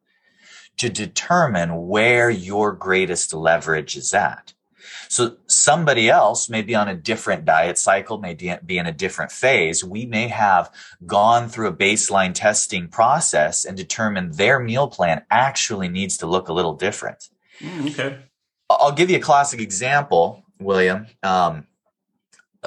[0.78, 4.56] to determine where your greatest leverage is at.
[5.10, 9.32] So somebody else may be on a different diet cycle, may be in a different
[9.32, 9.84] phase.
[9.84, 10.72] We may have
[11.04, 16.48] gone through a baseline testing process and determined their meal plan actually needs to look
[16.48, 17.28] a little different.
[17.60, 18.20] Mm, okay.
[18.70, 21.08] I'll give you a classic example, William.
[21.24, 21.66] Um,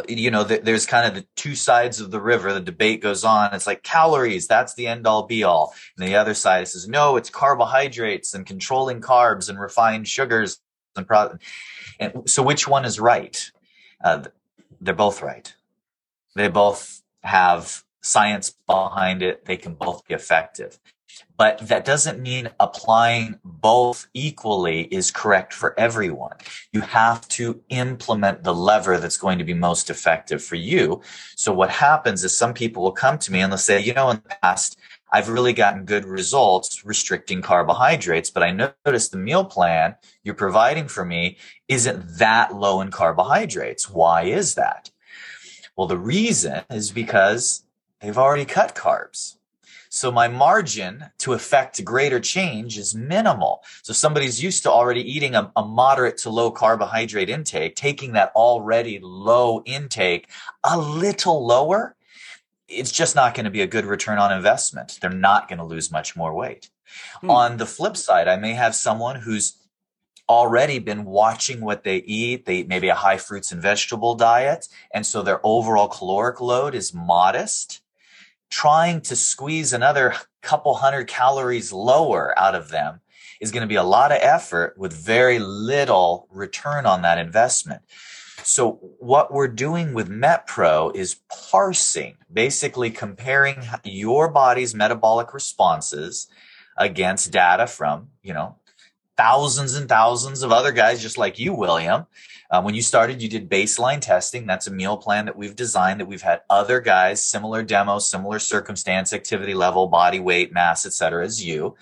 [0.09, 2.53] you know, there's kind of the two sides of the river.
[2.53, 3.55] The debate goes on.
[3.55, 4.49] It's like calories.
[4.49, 5.75] That's the end all be all.
[5.97, 10.59] And the other side says, no, it's carbohydrates and controlling carbs and refined sugars
[10.97, 11.37] and pro-
[11.99, 13.51] and so which one is right?
[14.03, 14.25] Uh,
[14.81, 15.55] they're both right.
[16.35, 19.45] They both have science behind it.
[19.45, 20.79] They can both be effective.
[21.37, 26.37] But that doesn't mean applying both equally is correct for everyone.
[26.73, 31.03] You have to implement the lever that's going to be most effective for you.
[31.37, 34.11] So what happens is some people will come to me and they'll say, you know,
[34.11, 34.79] in the past,
[35.13, 40.89] I've really gotten good results restricting carbohydrates, but I noticed the meal plan you're providing
[40.89, 41.37] for me
[41.69, 43.91] isn't that low in carbohydrates.
[43.91, 44.91] Why is that?
[45.77, 47.65] Well, the reason is because
[48.01, 49.37] they've already cut carbs.
[49.91, 53.63] So my margin to affect greater change is minimal.
[53.83, 58.33] So somebody's used to already eating a, a, moderate to low carbohydrate intake, taking that
[58.35, 60.29] already low intake
[60.65, 61.95] a little lower
[62.73, 64.99] it's just not going to be a good return on investment.
[65.01, 66.71] They're not going to lose much more weight.
[67.21, 67.31] Hmm.
[67.31, 69.59] On the flip side, I may have someone who's
[70.29, 72.47] already been watching what they eat.
[72.47, 74.69] They eat maybe a high fruits and vegetable diet.
[74.93, 77.83] And so their overall caloric load is modest.
[78.51, 83.01] Trying to squeeze another couple hundred calories lower out of them
[83.41, 87.83] is going to be a lot of effort with very little return on that investment.
[88.45, 91.17] So what we're doing with MetPro is
[91.51, 96.29] parsing, basically comparing your body's metabolic responses
[96.77, 98.57] against data from, you know,
[99.17, 102.07] thousands and thousands of other guys just like you, William.
[102.51, 104.47] Uh, when you started, you did baseline testing.
[104.47, 108.39] That's a meal plan that we've designed that we've had other guys, similar demo, similar
[108.39, 111.25] circumstance, activity level, body weight, mass, etc.
[111.25, 111.77] as you.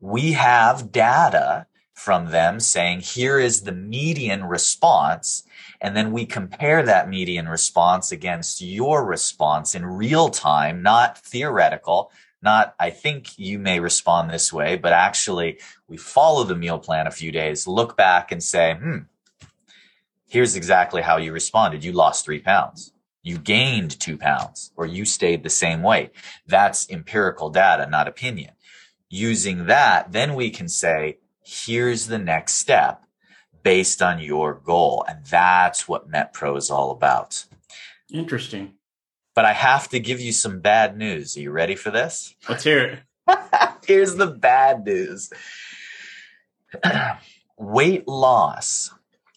[0.00, 5.44] We have data from them saying, here is the median response
[5.82, 12.12] and then we compare that median response against your response in real time, not theoretical,
[12.40, 17.08] not, I think you may respond this way, but actually we follow the meal plan
[17.08, 18.98] a few days, look back and say, hmm,
[20.28, 21.82] here's exactly how you responded.
[21.82, 22.92] You lost three pounds.
[23.24, 26.12] You gained two pounds or you stayed the same weight.
[26.46, 28.52] That's empirical data, not opinion.
[29.08, 33.01] Using that, then we can say, here's the next step
[33.62, 35.04] based on your goal.
[35.08, 37.44] And that's what MetPro is all about.
[38.12, 38.74] Interesting.
[39.34, 41.36] But I have to give you some bad news.
[41.36, 42.34] Are you ready for this?
[42.48, 43.00] Let's hear it.
[43.86, 45.30] Here's the bad news
[47.58, 48.90] weight loss.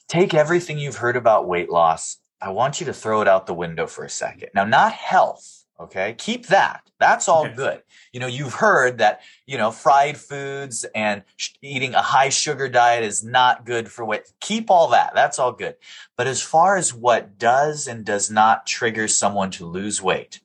[0.07, 2.17] Take everything you've heard about weight loss.
[2.41, 4.49] I want you to throw it out the window for a second.
[4.53, 5.54] Now, not health.
[5.79, 6.15] Okay.
[6.17, 6.89] Keep that.
[6.99, 7.55] That's all okay.
[7.55, 7.83] good.
[8.13, 12.69] You know, you've heard that, you know, fried foods and sh- eating a high sugar
[12.69, 14.31] diet is not good for weight.
[14.39, 15.13] Keep all that.
[15.13, 15.75] That's all good.
[16.15, 20.39] But as far as what does and does not trigger someone to lose weight,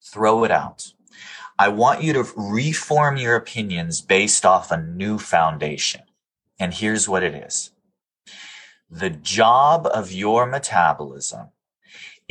[0.00, 0.92] throw it out.
[1.58, 6.02] I want you to reform your opinions based off a new foundation.
[6.58, 7.72] And here's what it is.
[8.88, 11.48] The job of your metabolism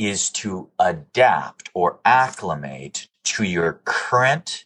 [0.00, 4.64] is to adapt or acclimate to your current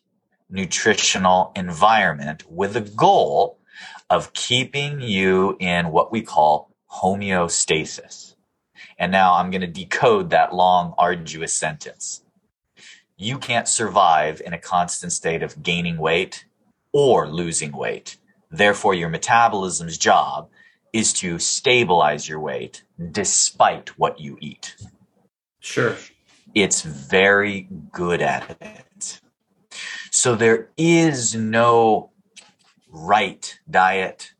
[0.49, 3.59] nutritional environment with the goal
[4.09, 8.37] of keeping you in what we call homeostasis.
[8.97, 12.23] And now I'm going to decode that long, arduous sentence.
[13.17, 16.45] You can't survive in a constant state of gaining weight
[16.93, 18.19] or losing weight.
[18.53, 20.49] Therefore, your metabolism's job
[20.93, 24.77] is to stabilize your weight despite what you eat.
[25.65, 25.97] Sure.
[26.55, 29.21] It's very good at it.
[30.11, 32.11] So there is no
[32.91, 34.35] right diet,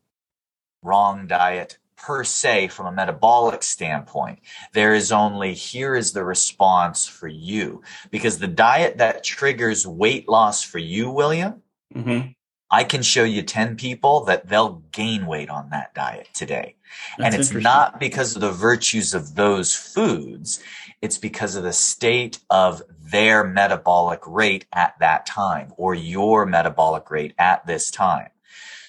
[0.83, 4.39] wrong diet per se from a metabolic standpoint.
[4.73, 10.29] There is only here is the response for you because the diet that triggers weight
[10.29, 12.27] loss for you, William, mm-hmm.
[12.71, 16.75] I can show you 10 people that they'll gain weight on that diet today.
[17.17, 20.61] That's and it's not because of the virtues of those foods.
[21.01, 27.11] It's because of the state of their metabolic rate at that time or your metabolic
[27.11, 28.29] rate at this time.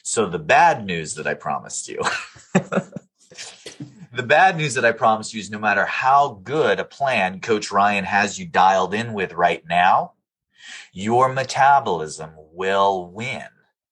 [0.02, 2.00] So the bad news that I promised you,
[2.54, 7.70] the bad news that I promised you is no matter how good a plan Coach
[7.70, 10.12] Ryan has you dialed in with right now,
[10.92, 13.42] your metabolism will win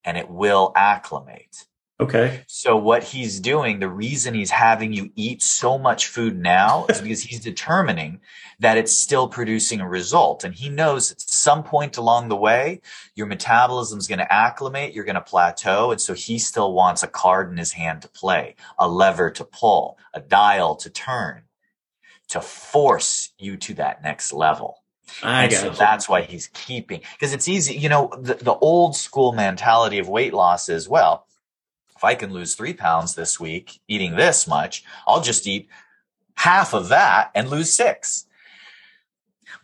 [0.04, 1.64] and it will acclimate.
[2.00, 2.42] Okay.
[2.48, 7.00] So what he's doing, the reason he's having you eat so much food now is
[7.00, 8.20] because he's determining
[8.58, 10.42] that it's still producing a result.
[10.42, 12.80] And he knows at some point along the way,
[13.14, 15.92] your metabolism is going to acclimate, you're going to plateau.
[15.92, 19.44] And so he still wants a card in his hand to play, a lever to
[19.44, 21.42] pull, a dial to turn,
[22.28, 24.83] to force you to that next level.
[25.22, 25.76] I and so you.
[25.76, 27.76] that's why he's keeping because it's easy.
[27.76, 31.26] You know, the, the old school mentality of weight loss is well,
[31.96, 35.68] if I can lose three pounds this week eating this much, I'll just eat
[36.36, 38.26] half of that and lose six.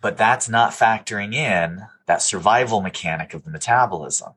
[0.01, 4.33] But that's not factoring in that survival mechanic of the metabolism.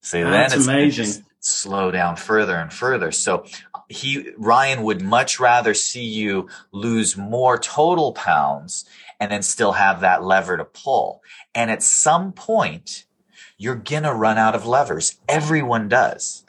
[0.00, 1.24] So that's then it's amazing.
[1.40, 3.10] slow down further and further.
[3.10, 3.46] So
[3.88, 8.84] he Ryan would much rather see you lose more total pounds
[9.20, 11.22] and then still have that lever to pull.
[11.54, 13.06] And at some point,
[13.56, 15.18] you're going to run out of levers.
[15.28, 16.44] Everyone does.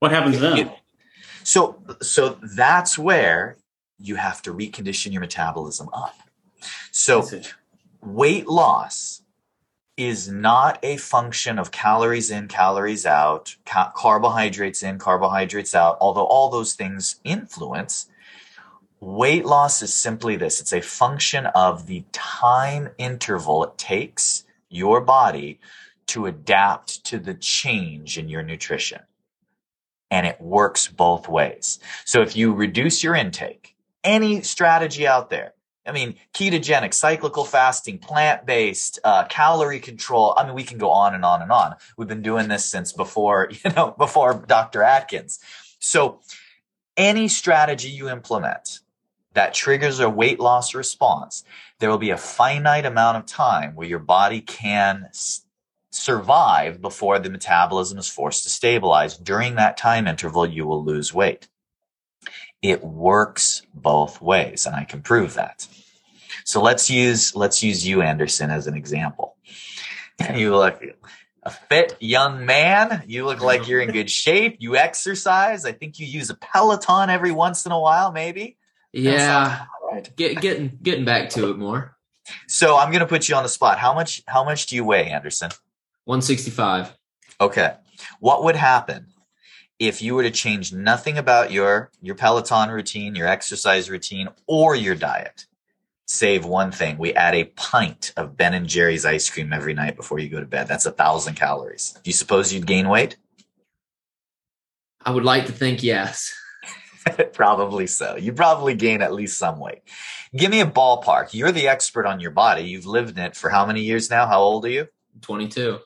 [0.00, 0.72] What happens then?
[1.44, 3.56] So, so that's where
[3.98, 6.14] you have to recondition your metabolism up.
[6.90, 7.28] So,
[8.00, 9.22] weight loss
[9.96, 16.24] is not a function of calories in, calories out, ca- carbohydrates in, carbohydrates out, although
[16.24, 18.08] all those things influence.
[19.02, 25.00] Weight loss is simply this it's a function of the time interval it takes your
[25.00, 25.58] body
[26.06, 29.00] to adapt to the change in your nutrition.
[30.08, 31.80] And it works both ways.
[32.04, 37.98] So if you reduce your intake, any strategy out there, I mean, ketogenic, cyclical fasting,
[37.98, 40.32] plant based, uh, calorie control.
[40.38, 41.74] I mean, we can go on and on and on.
[41.98, 44.84] We've been doing this since before, you know, before Dr.
[44.84, 45.40] Atkins.
[45.80, 46.20] So
[46.96, 48.78] any strategy you implement
[49.34, 51.44] that triggers a weight loss response,
[51.78, 55.08] there will be a finite amount of time where your body can
[55.90, 59.16] survive before the metabolism is forced to stabilize.
[59.16, 61.48] During that time interval, you will lose weight.
[62.60, 65.66] It works both ways, and I can prove that.
[66.44, 69.36] So let's use let's use you, Anderson, as an example.
[70.34, 70.80] You look
[71.42, 73.02] a fit young man.
[73.06, 74.58] You look like you're in good shape.
[74.60, 75.64] You exercise.
[75.64, 78.56] I think you use a Peloton every once in a while, maybe.
[78.92, 80.16] Yeah, right.
[80.16, 81.96] Get, getting getting back to it more.
[82.46, 83.78] So I'm going to put you on the spot.
[83.78, 85.50] How much how much do you weigh, Anderson?
[86.04, 86.96] 165.
[87.40, 87.74] Okay.
[88.20, 89.06] What would happen
[89.78, 94.74] if you were to change nothing about your your Peloton routine, your exercise routine, or
[94.74, 95.46] your diet?
[96.06, 96.98] Save one thing.
[96.98, 100.40] We add a pint of Ben and Jerry's ice cream every night before you go
[100.40, 100.68] to bed.
[100.68, 101.92] That's a thousand calories.
[102.02, 103.16] Do you suppose you'd gain weight?
[105.04, 106.34] I would like to think yes.
[107.32, 108.16] probably so.
[108.16, 109.82] You probably gain at least some weight.
[110.34, 111.34] Give me a ballpark.
[111.34, 112.62] You're the expert on your body.
[112.62, 114.26] You've lived in it for how many years now?
[114.26, 114.88] How old are you?
[115.20, 115.78] 22.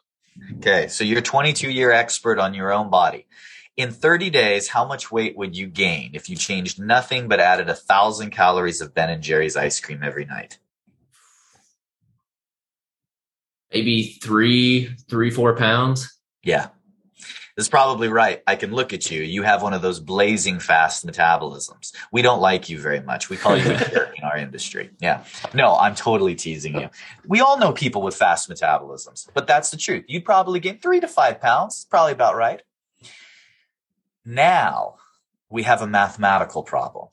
[0.59, 0.88] Okay.
[0.88, 3.26] So you're 22 year expert on your own body.
[3.76, 7.68] In 30 days, how much weight would you gain if you changed nothing but added
[7.68, 10.59] a thousand calories of Ben and Jerry's ice cream every night?
[13.72, 16.18] Maybe three, three, four pounds.
[16.42, 16.68] Yeah.
[17.56, 18.42] That's probably right.
[18.46, 19.22] I can look at you.
[19.22, 21.92] You have one of those blazing fast metabolisms.
[22.12, 23.30] We don't like you very much.
[23.30, 24.90] We call you a jerk in our industry.
[25.00, 25.24] Yeah.
[25.54, 26.90] No, I'm totally teasing you.
[27.26, 30.04] We all know people with fast metabolisms, but that's the truth.
[30.06, 31.86] You'd probably gain three to five pounds.
[31.88, 32.60] Probably about right.
[34.26, 34.96] Now
[35.48, 37.08] we have a mathematical problem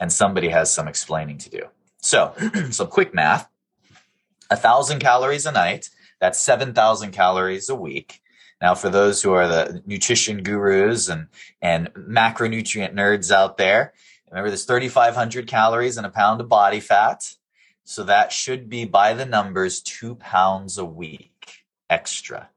[0.00, 1.62] and somebody has some explaining to do.
[2.00, 2.34] So,
[2.70, 3.48] some quick math.
[4.48, 5.90] A thousand calories a night.
[6.20, 8.22] That's 7,000 calories a week.
[8.60, 11.28] Now, for those who are the nutrition gurus and,
[11.62, 13.92] and macronutrient nerds out there,
[14.30, 17.34] Remember, there's 3,500 calories in a pound of body fat.
[17.84, 22.50] So that should be by the numbers two pounds a week extra.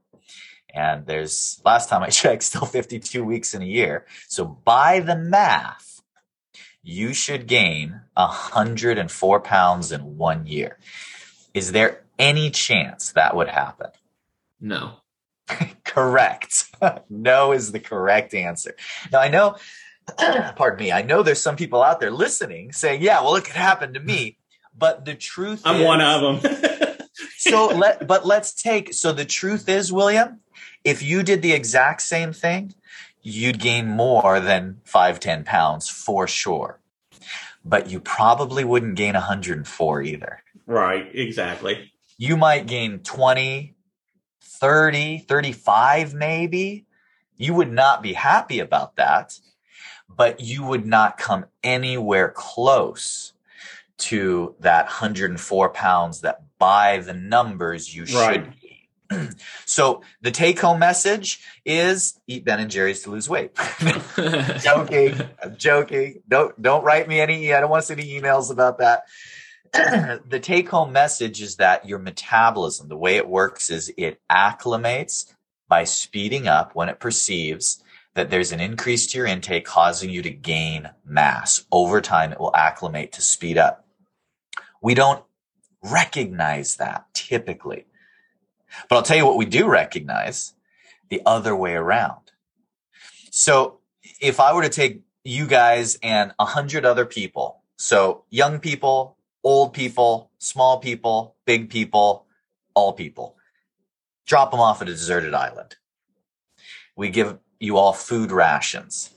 [0.73, 4.05] And there's last time I checked, still 52 weeks in a year.
[4.27, 6.01] So by the math,
[6.83, 10.77] you should gain 104 pounds in one year.
[11.53, 13.91] Is there any chance that would happen?
[14.59, 15.00] No.
[15.85, 16.65] correct.
[17.09, 18.75] no is the correct answer.
[19.11, 19.55] Now I know,
[20.55, 23.55] pardon me, I know there's some people out there listening saying, yeah, well, it could
[23.55, 24.37] happen to me.
[24.77, 26.97] But the truth I'm is, one of them.
[27.37, 30.39] so let but let's take so the truth is, William,
[30.83, 32.73] if you did the exact same thing,
[33.21, 36.79] you'd gain more than five, 10 pounds for sure.
[37.63, 40.43] But you probably wouldn't gain 104 either.
[40.65, 41.91] Right, exactly.
[42.17, 43.75] You might gain 20,
[44.61, 46.85] 30, 35 maybe.
[47.35, 49.39] You would not be happy about that,
[50.07, 53.33] but you would not come anywhere close
[53.97, 58.35] to that 104 pounds that by the numbers you Right.
[58.45, 58.89] should be.
[59.65, 63.51] so the take home message is eat Ben and Jerry's to lose weight.
[64.61, 65.19] joking.
[65.43, 66.21] I'm joking.
[66.27, 67.53] Don't don't write me any.
[67.53, 69.03] I don't want to see any emails about that.
[69.73, 75.33] the take home message is that your metabolism, the way it works is it acclimates
[75.69, 77.81] by speeding up when it perceives
[78.13, 81.65] that there's an increase to your intake causing you to gain mass.
[81.71, 83.85] Over time, it will acclimate to speed up.
[84.81, 85.23] We don't
[85.81, 87.85] recognize that typically.
[88.89, 90.53] But I'll tell you what we do recognize
[91.09, 92.31] the other way around.
[93.31, 93.79] So
[94.19, 99.15] if I were to take you guys and a hundred other people, so young people,
[99.43, 102.25] old people, small people, big people,
[102.73, 103.35] all people,
[104.25, 105.75] drop them off at a deserted island.
[106.95, 109.11] We give you all food rations.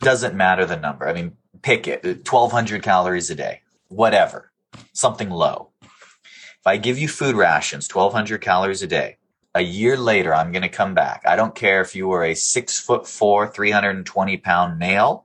[0.00, 1.08] Doesn't matter the number.
[1.08, 4.50] I mean, pick it 1200 calories a day, whatever,
[4.92, 5.70] something low.
[5.82, 9.16] If I give you food rations, 1200 calories a day,
[9.54, 11.22] a year later, I'm going to come back.
[11.26, 15.24] I don't care if you were a six foot four, 320 pound male,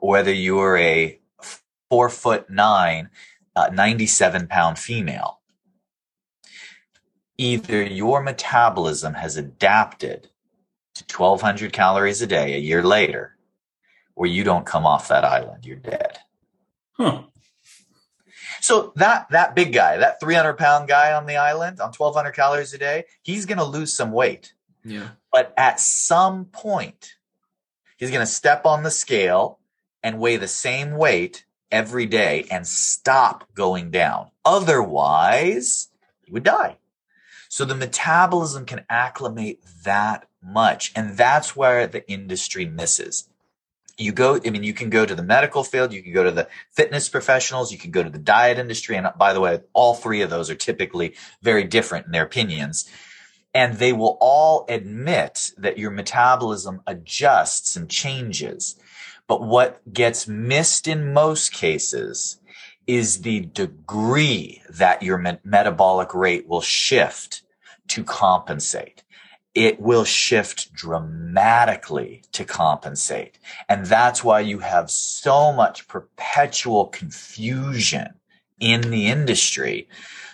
[0.00, 1.18] or whether you were a
[1.88, 3.08] four foot nine,
[3.56, 5.40] uh, 97 pound female.
[7.36, 10.28] Either your metabolism has adapted
[10.94, 13.36] to 1200 calories a day a year later,
[14.14, 15.66] or you don't come off that island.
[15.66, 16.18] You're dead.
[16.92, 17.22] Huh.
[18.60, 22.72] So that that big guy, that 300 pound guy on the island on 1200 calories
[22.72, 24.54] a day, he's going to lose some weight.
[24.84, 25.08] yeah.
[25.32, 27.16] But at some point,
[27.96, 29.58] he's going to step on the scale
[30.02, 34.30] and weigh the same weight every day and stop going down.
[34.44, 35.88] Otherwise,
[36.24, 36.76] you would die.
[37.48, 40.92] So the metabolism can acclimate that much.
[40.94, 43.28] And that's where the industry misses.
[43.96, 46.32] You go, I mean, you can go to the medical field, you can go to
[46.32, 48.96] the fitness professionals, you can go to the diet industry.
[48.96, 52.90] And by the way, all three of those are typically very different in their opinions.
[53.54, 58.74] And they will all admit that your metabolism adjusts and changes.
[59.26, 62.38] But what gets missed in most cases
[62.86, 67.42] is the degree that your me- metabolic rate will shift
[67.88, 69.02] to compensate.
[69.54, 73.38] It will shift dramatically to compensate.
[73.68, 78.14] And that's why you have so much perpetual confusion
[78.60, 79.88] in the industry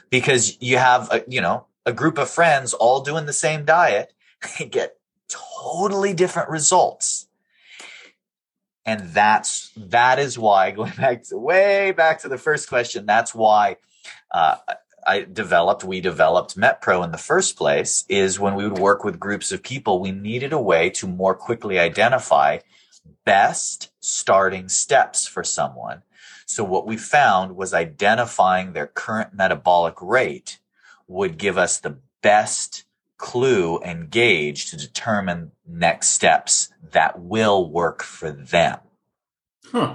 [0.09, 4.13] because you have, a, you know, a group of friends all doing the same diet
[4.59, 4.97] and get
[5.29, 7.29] totally different results.
[8.91, 13.33] And that's, that is why going back to way back to the first question, that's
[13.33, 13.77] why,
[14.33, 14.57] uh,
[15.07, 19.21] I developed, we developed MetPro in the first place is when we would work with
[19.21, 22.59] groups of people, we needed a way to more quickly identify
[23.25, 26.03] best starting steps for someone.
[26.45, 30.59] So what we found was identifying their current metabolic rate
[31.07, 32.85] would give us the best
[33.21, 38.79] clue and gauge to determine next steps that will work for them.
[39.71, 39.95] Huh.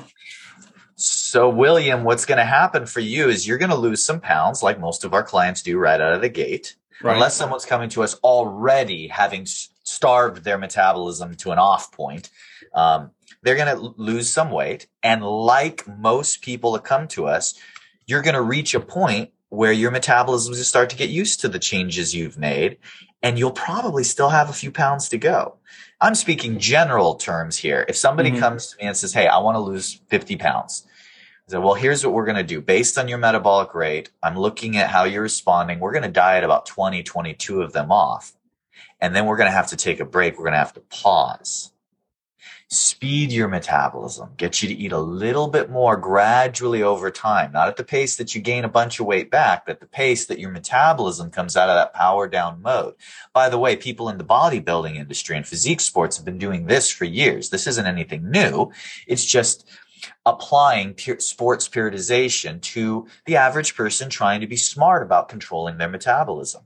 [0.95, 4.63] So, William, what's going to happen for you is you're going to lose some pounds,
[4.63, 7.13] like most of our clients do right out of the gate, Right.
[7.13, 12.29] unless someone's coming to us already having starved their metabolism to an off point.
[12.73, 13.11] Um,
[13.43, 14.87] they're going to lose some weight.
[15.03, 17.55] And like most people that come to us,
[18.05, 21.49] you're going to reach a point where your metabolism will start to get used to
[21.49, 22.77] the changes you've made,
[23.25, 25.55] and you'll probably still have a few pounds to go.
[25.99, 27.83] I'm speaking general terms here.
[27.89, 28.39] If somebody Mhm.
[28.39, 30.85] comes to me and says, Hey, I want to lose 50 pounds.
[31.47, 32.61] I said, well, here's what we're going to do.
[32.61, 35.79] Based on your metabolic rate, I'm looking at how you're responding.
[35.79, 38.33] We're going to diet about 20, 22 of them off.
[39.01, 40.37] And then we're going to have to take a break.
[40.37, 41.71] We're going to have to pause.
[42.67, 47.67] Speed your metabolism, get you to eat a little bit more gradually over time, not
[47.67, 50.39] at the pace that you gain a bunch of weight back, but the pace that
[50.39, 52.95] your metabolism comes out of that power down mode.
[53.33, 56.89] By the way, people in the bodybuilding industry and physique sports have been doing this
[56.89, 57.49] for years.
[57.49, 58.71] This isn't anything new.
[59.05, 59.69] It's just
[60.25, 66.63] applying sports periodization to the average person trying to be smart about controlling their metabolism.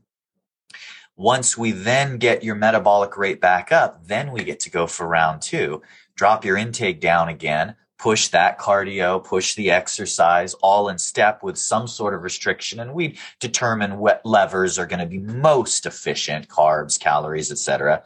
[1.20, 5.06] Once we then get your metabolic rate back up, then we get to go for
[5.06, 5.82] round two.
[6.16, 11.58] Drop your intake down again, push that cardio, push the exercise, all in step with
[11.58, 12.80] some sort of restriction.
[12.80, 18.02] And we determine what levers are going to be most efficient, carbs, calories, etc.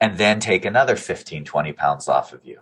[0.00, 2.60] And then take another 15, 20 pounds off of you.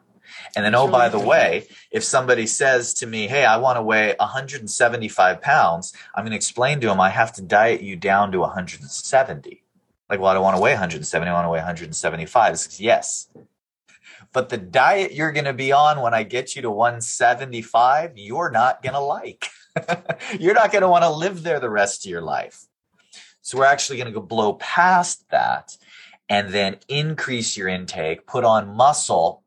[0.54, 3.82] And then, oh, by the way, if somebody says to me, Hey, I want to
[3.82, 8.32] weigh 175 pounds, I'm going to explain to them I have to diet you down
[8.32, 9.62] to 170.
[10.10, 11.26] Like, well, I don't want to weigh 170.
[11.26, 12.58] I want to weigh 175.
[12.58, 13.28] Says, yes.
[14.32, 18.50] But the diet you're going to be on when I get you to 175, you're
[18.50, 19.48] not going to like.
[20.38, 22.66] you're not going to want to live there the rest of your life.
[23.40, 25.76] So we're actually going to go blow past that
[26.28, 29.41] and then increase your intake, put on muscle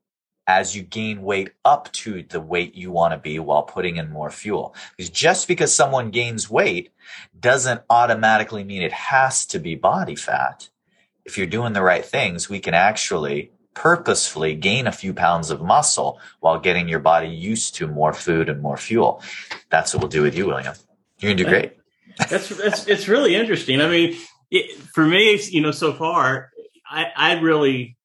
[0.47, 4.11] as you gain weight up to the weight you want to be while putting in
[4.11, 4.75] more fuel.
[4.95, 6.91] Because just because someone gains weight
[7.39, 10.69] doesn't automatically mean it has to be body fat.
[11.25, 15.61] If you're doing the right things, we can actually purposefully gain a few pounds of
[15.61, 19.21] muscle while getting your body used to more food and more fuel.
[19.69, 20.75] That's what we'll do with you, William.
[21.19, 21.73] You're gonna do great.
[22.29, 23.81] That's that's it's really interesting.
[23.81, 24.17] I mean,
[24.49, 26.49] it, for me, you know, so far,
[26.89, 27.97] I I really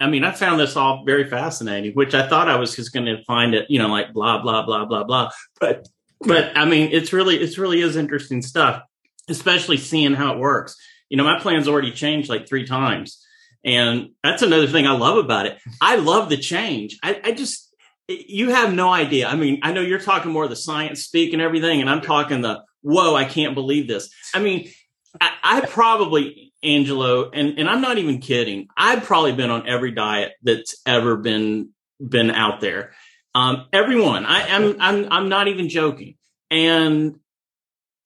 [0.00, 3.06] I mean, I found this all very fascinating, which I thought I was just going
[3.06, 5.30] to find it, you know, like blah blah blah blah blah.
[5.60, 5.86] But
[6.20, 8.82] but I mean, it's really it's really is interesting stuff,
[9.28, 10.76] especially seeing how it works.
[11.08, 13.24] You know, my plan's already changed like three times,
[13.64, 15.58] and that's another thing I love about it.
[15.80, 16.98] I love the change.
[17.02, 17.72] I, I just
[18.08, 19.28] you have no idea.
[19.28, 22.42] I mean, I know you're talking more the science speak and everything, and I'm talking
[22.42, 24.10] the whoa, I can't believe this.
[24.34, 24.70] I mean,
[25.20, 28.68] I, I probably Angelo, and, and I'm not even kidding.
[28.76, 32.92] I've probably been on every diet that's ever been been out there.
[33.34, 34.26] Um, everyone.
[34.26, 36.16] I, am I'm, I'm I'm not even joking.
[36.50, 37.18] And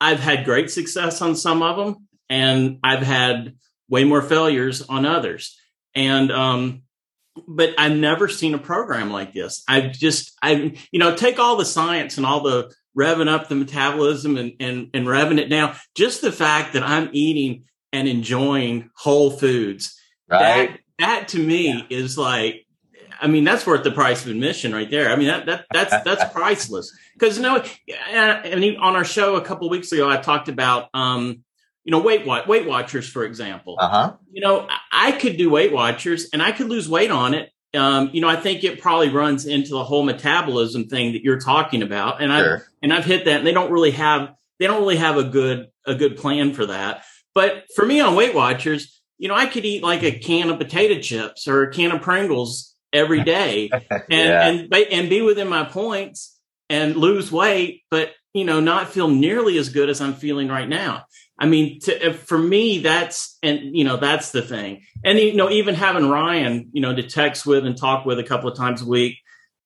[0.01, 3.55] I've had great success on some of them, and I've had
[3.89, 5.59] way more failures on others.
[5.95, 6.83] And um,
[7.47, 9.63] but I've never seen a program like this.
[9.69, 13.55] I've just I you know take all the science and all the revving up the
[13.55, 15.77] metabolism and and and revving it down.
[15.95, 19.99] Just the fact that I'm eating and enjoying whole foods.
[20.28, 20.70] Right.
[20.70, 21.82] That, that to me yeah.
[21.89, 22.66] is like,
[23.20, 25.11] I mean, that's worth the price of admission right there.
[25.11, 26.97] I mean, that, that that's, that's priceless.
[27.18, 27.62] Cause you know,
[28.12, 31.43] I mean, on our show a couple weeks ago, I talked about, um,
[31.84, 33.76] you know, Weight Watch, Weight Watchers, for example.
[33.78, 34.12] Uh-huh.
[34.30, 37.51] You know, I could do Weight Watchers and I could lose weight on it.
[37.74, 41.41] Um, you know, I think it probably runs into the whole metabolism thing that you're
[41.41, 42.59] talking about, and sure.
[42.59, 43.39] I and I've hit that.
[43.39, 46.66] And they don't really have they don't really have a good a good plan for
[46.66, 47.05] that.
[47.35, 50.59] But for me on Weight Watchers, you know, I could eat like a can of
[50.59, 54.49] potato chips or a can of Pringles every day and, yeah.
[54.49, 56.39] and, and be within my points
[56.70, 60.68] and lose weight, but, you know, not feel nearly as good as I'm feeling right
[60.68, 61.05] now.
[61.39, 64.83] I mean, to, for me, that's, and, you know, that's the thing.
[65.05, 68.24] And, you know, even having Ryan, you know, to text with and talk with a
[68.24, 69.18] couple of times a week,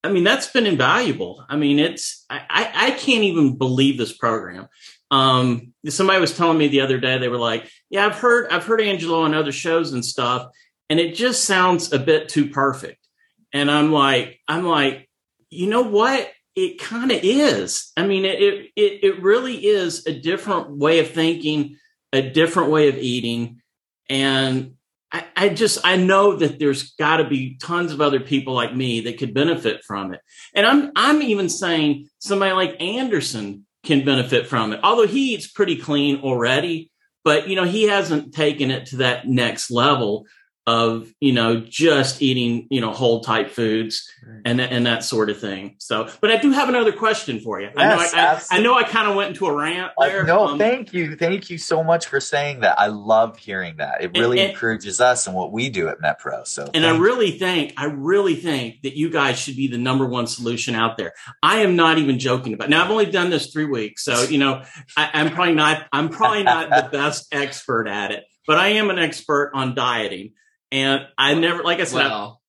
[0.04, 1.44] I mean, that's been invaluable.
[1.48, 4.68] I mean, it's, I, I can't even believe this program.
[5.12, 8.64] Um, somebody was telling me the other day, they were like, yeah, I've heard, I've
[8.64, 10.50] heard Angelo on other shows and stuff,
[10.88, 13.06] and it just sounds a bit too perfect.
[13.52, 15.10] And I'm like, I'm like,
[15.50, 16.30] you know what?
[16.56, 17.92] It kind of is.
[17.94, 21.76] I mean, it, it, it really is a different way of thinking,
[22.12, 23.60] a different way of eating.
[24.08, 24.74] And
[25.12, 28.74] I, I just, I know that there's got to be tons of other people like
[28.74, 30.20] me that could benefit from it.
[30.54, 34.80] And I'm, I'm even saying somebody like Anderson can benefit from it.
[34.82, 36.90] Although he eats pretty clean already,
[37.24, 40.26] but you know, he hasn't taken it to that next level
[40.66, 44.42] of you know just eating you know whole type foods right.
[44.44, 45.74] and and that sort of thing.
[45.78, 47.68] So, but I do have another question for you.
[47.76, 50.22] Yes, I know I, I, I know I kind of went into a rant there.
[50.22, 52.78] Uh, no, um, thank you, thank you so much for saying that.
[52.78, 54.02] I love hearing that.
[54.02, 56.46] It really and, encourages us and what we do at MetPro.
[56.46, 60.06] So, and I really think I really think that you guys should be the number
[60.06, 61.12] one solution out there.
[61.42, 62.68] I am not even joking about.
[62.68, 62.70] It.
[62.70, 64.62] Now I've only done this three weeks, so you know
[64.96, 68.90] I, I'm probably not I'm probably not the best expert at it, but I am
[68.90, 70.34] an expert on dieting.
[70.72, 72.40] And I never, like I said, well,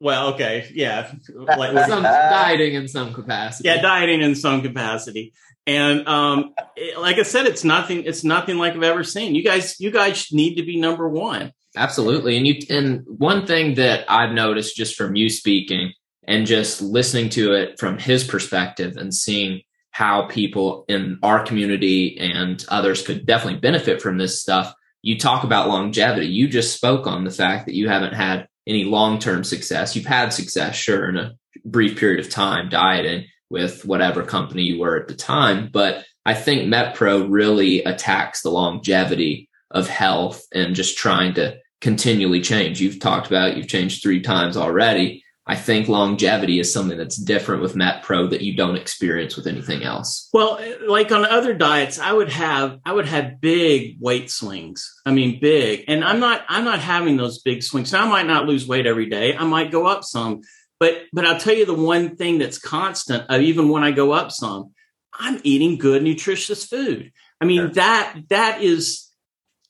[0.00, 3.68] I, well okay, yeah, like, some dieting in some capacity.
[3.68, 5.32] Yeah, dieting in some capacity.
[5.66, 8.04] And um, it, like I said, it's nothing.
[8.04, 9.34] It's nothing like I've ever seen.
[9.34, 11.52] You guys, you guys need to be number one.
[11.76, 12.36] Absolutely.
[12.36, 15.92] And you and one thing that I've noticed just from you speaking
[16.26, 22.18] and just listening to it from his perspective and seeing how people in our community
[22.18, 24.74] and others could definitely benefit from this stuff.
[25.02, 26.26] You talk about longevity.
[26.26, 29.96] You just spoke on the fact that you haven't had any long-term success.
[29.96, 31.32] You've had success, sure, in a
[31.64, 35.70] brief period of time dieting with whatever company you were at the time.
[35.72, 42.40] But I think MetPro really attacks the longevity of health and just trying to continually
[42.40, 42.80] change.
[42.80, 45.24] You've talked about you've changed three times already.
[45.50, 49.82] I think longevity is something that's different with MetPro that you don't experience with anything
[49.82, 50.28] else.
[50.30, 54.94] Well, like on other diets, I would have I would have big weight swings.
[55.06, 55.84] I mean, big.
[55.88, 57.92] And I'm not I'm not having those big swings.
[57.92, 59.34] Now I might not lose weight every day.
[59.34, 60.42] I might go up some.
[60.78, 64.12] But but I'll tell you the one thing that's constant, uh, even when I go
[64.12, 64.72] up some,
[65.18, 67.10] I'm eating good, nutritious food.
[67.40, 67.68] I mean sure.
[67.70, 69.08] that that is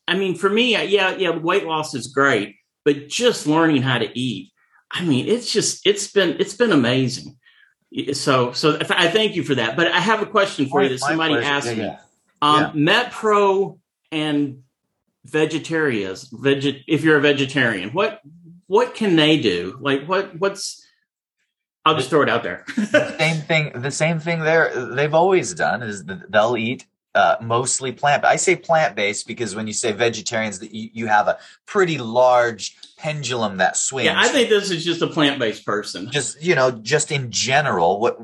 [0.09, 4.19] I mean, for me, yeah, yeah, weight loss is great, but just learning how to
[4.19, 4.51] eat.
[4.91, 7.37] I mean, it's just it's been it's been amazing.
[8.13, 9.77] So so I thank you for that.
[9.77, 11.49] But I have a question for my, you that somebody pleasure.
[11.49, 11.83] asked yeah, me.
[11.83, 11.99] Yeah.
[12.41, 13.05] Um, yeah.
[13.11, 13.79] MetPro
[14.13, 14.63] and
[15.25, 18.21] vegetarians, veget if you're a vegetarian, what
[18.67, 19.79] what can they do?
[19.81, 20.85] Like what what's
[21.85, 22.65] I'll just throw it out there.
[22.77, 23.81] the same thing.
[23.81, 24.41] The same thing.
[24.41, 28.27] There, they've always done is they'll eat uh, mostly plant.
[28.27, 31.97] I say plant based because when you say vegetarians, that you, you have a pretty
[31.97, 34.07] large pendulum that swings.
[34.07, 36.11] Yeah, I think this is just a plant based person.
[36.11, 38.21] Just you know, just in general, what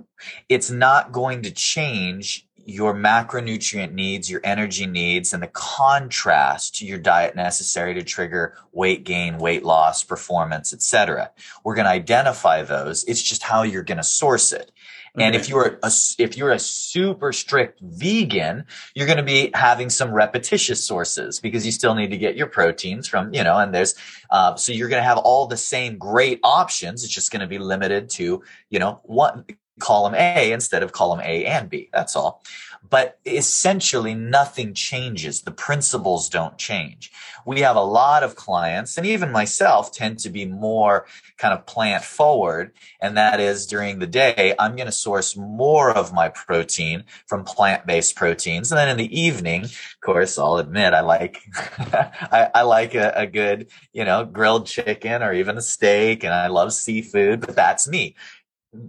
[0.49, 6.87] it's not going to change your macronutrient needs, your energy needs, and the contrast to
[6.87, 11.31] your diet necessary to trigger weight gain, weight loss, performance, etc.
[11.63, 13.05] We're going to identify those.
[13.05, 14.73] It's just how you're going to source it.
[15.17, 18.65] And if you're a, if you're a super strict vegan,
[18.97, 22.49] you're going to be having some repetitious sources because you still need to get your
[22.49, 23.95] proteins from, you know, and there's,
[24.31, 27.05] uh, so you're going to have all the same great options.
[27.05, 29.45] It's just going to be limited to, you know, one
[29.81, 31.89] column A instead of column A and B.
[31.93, 32.43] That's all
[32.89, 35.43] but essentially nothing changes.
[35.43, 37.11] The principles don't change.
[37.47, 41.07] We have a lot of clients and even myself tend to be more
[41.39, 42.73] kind of plant forward.
[43.01, 47.45] And that is during the day, I'm going to source more of my protein from
[47.45, 48.71] plant-based proteins.
[48.71, 51.43] And then in the evening, of course, I'll admit I like,
[51.79, 56.33] I, I, like a, a good, you know, grilled chicken or even a steak and
[56.33, 58.15] I love seafood, but that's me.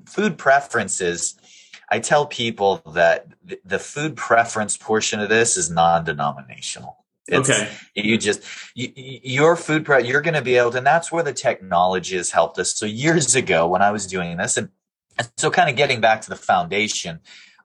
[0.05, 1.36] Food preferences
[1.89, 3.27] I tell people that
[3.63, 6.97] the food preference portion of this is non-denominational.
[7.27, 7.71] It's, okay.
[7.95, 8.41] You just
[8.75, 12.17] you, your food pre- you're going to be able to, and that's where the technology
[12.17, 12.75] has helped us.
[12.75, 14.69] So years ago, when I was doing this, and,
[15.17, 17.19] and so kind of getting back to the foundation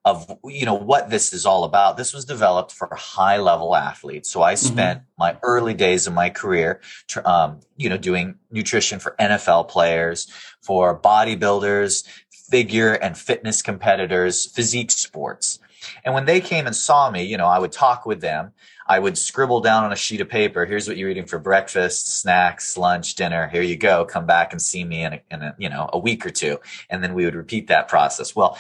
[0.05, 1.97] of you know what this is all about.
[1.97, 4.31] This was developed for high level athletes.
[4.31, 4.67] So I mm-hmm.
[4.67, 5.15] spent mm-hmm.
[5.19, 6.81] my early days of my career,
[7.25, 10.31] um, you know, doing nutrition for NFL players,
[10.63, 12.07] for bodybuilders,
[12.51, 15.59] figure and fitness competitors, physique sports.
[16.05, 18.53] And when they came and saw me, you know, I would talk with them.
[18.87, 22.21] I would scribble down on a sheet of paper, here's what you're eating for breakfast,
[22.21, 23.47] snacks, lunch, dinner.
[23.47, 24.05] Here you go.
[24.05, 26.59] Come back and see me in a, in a, you know, a week or two.
[26.91, 28.35] And then we would repeat that process.
[28.35, 28.59] Well,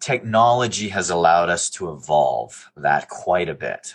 [0.00, 3.94] technology has allowed us to evolve that quite a bit.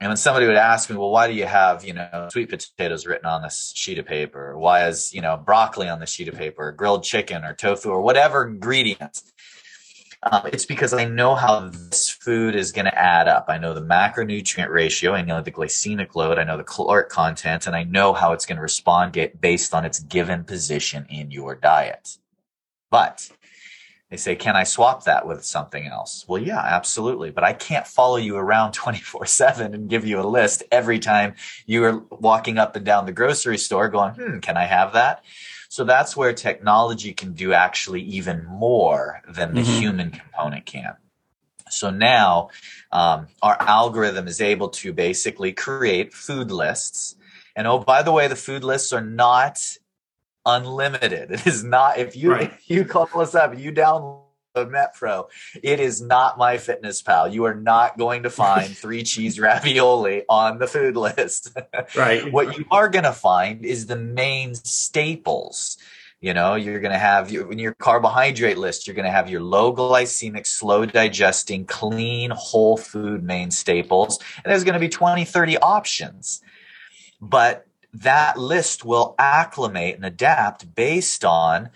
[0.00, 3.06] And when somebody would ask me, well, why do you have, you know, sweet potatoes
[3.06, 4.56] written on this sheet of paper?
[4.58, 8.00] Why is, you know, broccoli on the sheet of paper, grilled chicken or tofu or
[8.00, 9.30] whatever ingredients?
[10.22, 13.46] Um, it's because I know how this food is going to add up.
[13.48, 15.12] I know the macronutrient ratio.
[15.12, 16.38] I know the glycemic load.
[16.38, 19.84] I know the caloric content and I know how it's going to respond based on
[19.84, 22.18] its given position in your diet.
[22.90, 23.30] But
[24.10, 26.24] they say, can I swap that with something else?
[26.26, 27.30] Well, yeah, absolutely.
[27.30, 31.34] But I can't follow you around 24 seven and give you a list every time
[31.64, 35.24] you are walking up and down the grocery store going, hmm, can I have that?
[35.68, 39.80] So that's where technology can do actually even more than the mm-hmm.
[39.80, 40.96] human component can.
[41.70, 42.48] So now
[42.90, 47.14] um, our algorithm is able to basically create food lists.
[47.54, 49.78] And oh, by the way, the food lists are not
[50.46, 51.30] unlimited.
[51.30, 52.52] It is not if you right.
[52.52, 54.24] if you call us up, you download
[54.56, 55.28] MetPro,
[55.62, 57.32] it is not MyFitnessPal.
[57.32, 61.56] You are not going to find three cheese ravioli on the food list.
[61.96, 62.30] right.
[62.32, 65.78] what you are going to find is the main staples.
[66.20, 69.30] You know, you're going to have your, in your carbohydrate list, you're going to have
[69.30, 74.18] your low glycemic, slow digesting, clean, whole food main staples.
[74.44, 76.42] And there's going to be 20, 30 options.
[77.22, 81.70] But that list will acclimate and adapt based on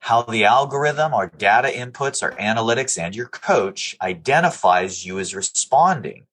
[0.00, 6.26] how the algorithm, our data inputs, our analytics, and your coach identifies you as responding.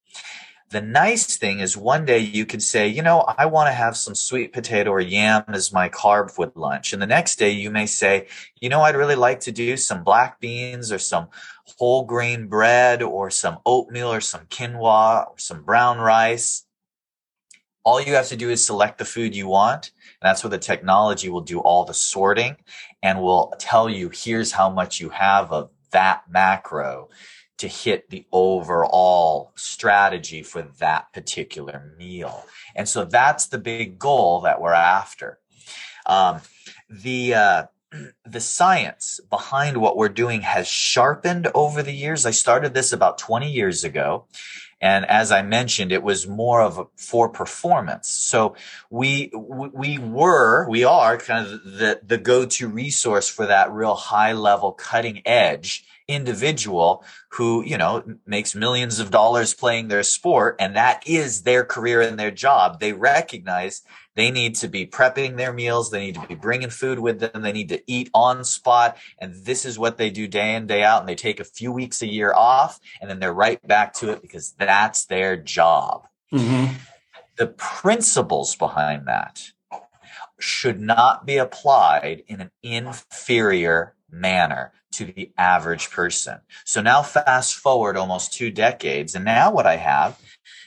[0.70, 3.96] The nice thing is one day you can say, you know, I want to have
[3.96, 6.92] some sweet potato or yam as my carb with lunch.
[6.92, 8.28] And the next day you may say,
[8.60, 11.30] you know, I'd really like to do some black beans or some
[11.78, 16.67] whole grain bread or some oatmeal or some quinoa or some brown rice.
[17.88, 19.92] All you have to do is select the food you want.
[20.22, 22.58] And that's where the technology will do all the sorting
[23.02, 27.08] and will tell you, here's how much you have of that macro
[27.60, 32.46] to hit the overall strategy for that particular meal.
[32.76, 35.40] And so that's the big goal that we're after.
[36.06, 36.42] Um,
[36.90, 37.64] the, uh,
[38.26, 42.26] the science behind what we're doing has sharpened over the years.
[42.26, 44.26] I started this about 20 years ago.
[44.80, 48.08] And as I mentioned, it was more of a for performance.
[48.08, 48.56] So
[48.90, 54.34] we, we were, we are kind of the, the go-to resource for that real high
[54.34, 60.76] level cutting edge individual who, you know, makes millions of dollars playing their sport and
[60.76, 62.80] that is their career and their job.
[62.80, 63.82] They recognize
[64.16, 65.92] they need to be prepping their meals.
[65.92, 67.42] They need to be bringing food with them.
[67.42, 68.98] They need to eat on spot.
[69.20, 71.02] And this is what they do day in, day out.
[71.02, 74.12] And they take a few weeks a year off and then they're right back to
[74.12, 76.08] it because that's their job.
[76.34, 76.74] Mm-hmm.
[77.36, 79.52] The principles behind that
[80.40, 86.40] should not be applied in an inferior manner to the average person.
[86.66, 89.16] So now fast forward almost two decades.
[89.16, 90.20] And now what I have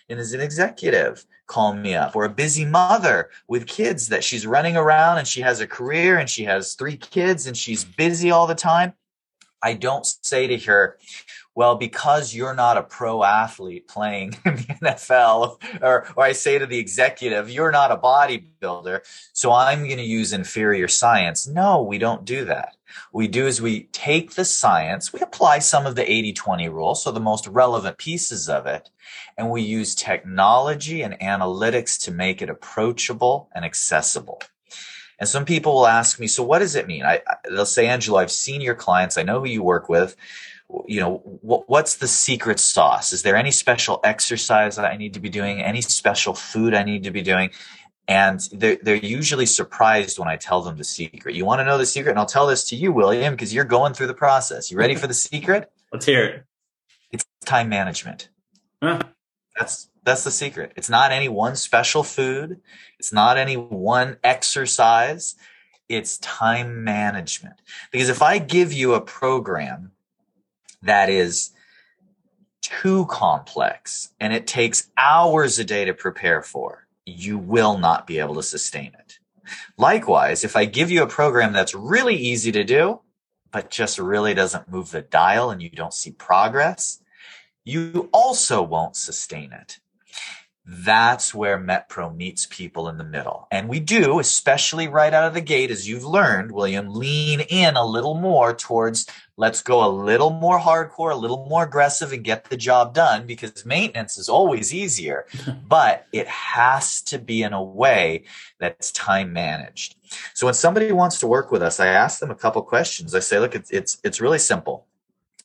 [0.08, 4.76] is an executive call me up or a busy mother with kids that she's running
[4.76, 8.46] around and she has a career and she has three kids and she's busy all
[8.46, 8.92] the time.
[9.62, 10.96] I don't say to her,
[11.54, 16.58] well, because you're not a pro athlete playing in the NFL, or, or I say
[16.58, 19.00] to the executive, you're not a bodybuilder,
[19.32, 21.46] so I'm going to use inferior science.
[21.46, 22.76] No, we don't do that.
[23.12, 27.10] we do is we take the science, we apply some of the 80-20 rule, so
[27.10, 28.90] the most relevant pieces of it,
[29.36, 34.40] and we use technology and analytics to make it approachable and accessible.
[35.18, 37.04] And some people will ask me, so what does it mean?
[37.04, 39.18] I, they'll say, Angelo, I've seen your clients.
[39.18, 40.16] I know who you work with
[40.86, 43.12] you know what, what's the secret sauce?
[43.12, 45.60] Is there any special exercise that i need to be doing?
[45.60, 47.50] Any special food i need to be doing?
[48.08, 51.34] And they're, they're usually surprised when i tell them the secret.
[51.34, 52.10] You want to know the secret?
[52.10, 54.70] And i'll tell this to you william because you're going through the process.
[54.70, 55.70] You ready for the secret?
[55.92, 56.44] Let's hear it.
[57.12, 58.28] It's time management.
[58.82, 59.00] Huh.
[59.58, 60.72] that's that's the secret.
[60.76, 62.60] It's not any one special food.
[62.98, 65.36] It's not any one exercise.
[65.88, 67.56] It's time management.
[67.90, 69.92] Because if i give you a program
[70.82, 71.50] that is
[72.62, 78.18] too complex and it takes hours a day to prepare for, you will not be
[78.18, 79.18] able to sustain it.
[79.76, 83.00] Likewise, if I give you a program that's really easy to do,
[83.50, 87.02] but just really doesn't move the dial and you don't see progress,
[87.64, 89.79] you also won't sustain it.
[90.66, 93.48] That's where MetPro meets people in the middle.
[93.50, 97.76] And we do, especially right out of the gate, as you've learned, William, lean in
[97.76, 99.06] a little more towards
[99.36, 103.26] let's go a little more hardcore, a little more aggressive and get the job done
[103.26, 105.26] because maintenance is always easier,
[105.66, 108.24] but it has to be in a way
[108.58, 109.96] that's time managed.
[110.34, 113.14] So when somebody wants to work with us, I ask them a couple questions.
[113.14, 114.86] I say, look, it's, it's, it's really simple.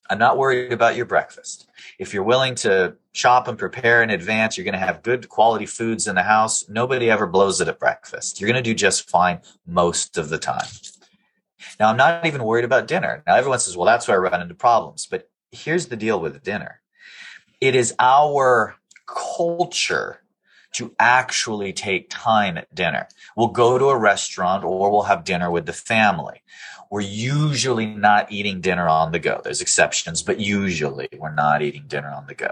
[0.09, 1.67] I'm not worried about your breakfast.
[1.97, 5.65] If you're willing to shop and prepare in advance, you're going to have good quality
[5.65, 6.67] foods in the house.
[6.67, 8.41] Nobody ever blows it at breakfast.
[8.41, 10.67] You're going to do just fine most of the time.
[11.79, 13.23] Now, I'm not even worried about dinner.
[13.25, 15.07] Now, everyone says, well, that's where I run into problems.
[15.09, 16.81] But here's the deal with dinner.
[17.61, 18.75] It is our
[19.07, 20.19] culture
[20.73, 23.07] to actually take time at dinner.
[23.37, 26.41] We'll go to a restaurant or we'll have dinner with the family.
[26.91, 29.39] We're usually not eating dinner on the go.
[29.41, 32.51] There's exceptions, but usually we're not eating dinner on the go.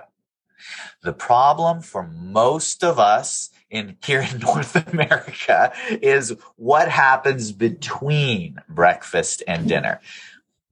[1.01, 8.57] The problem for most of us in here in North America is what happens between
[8.69, 9.99] breakfast and dinner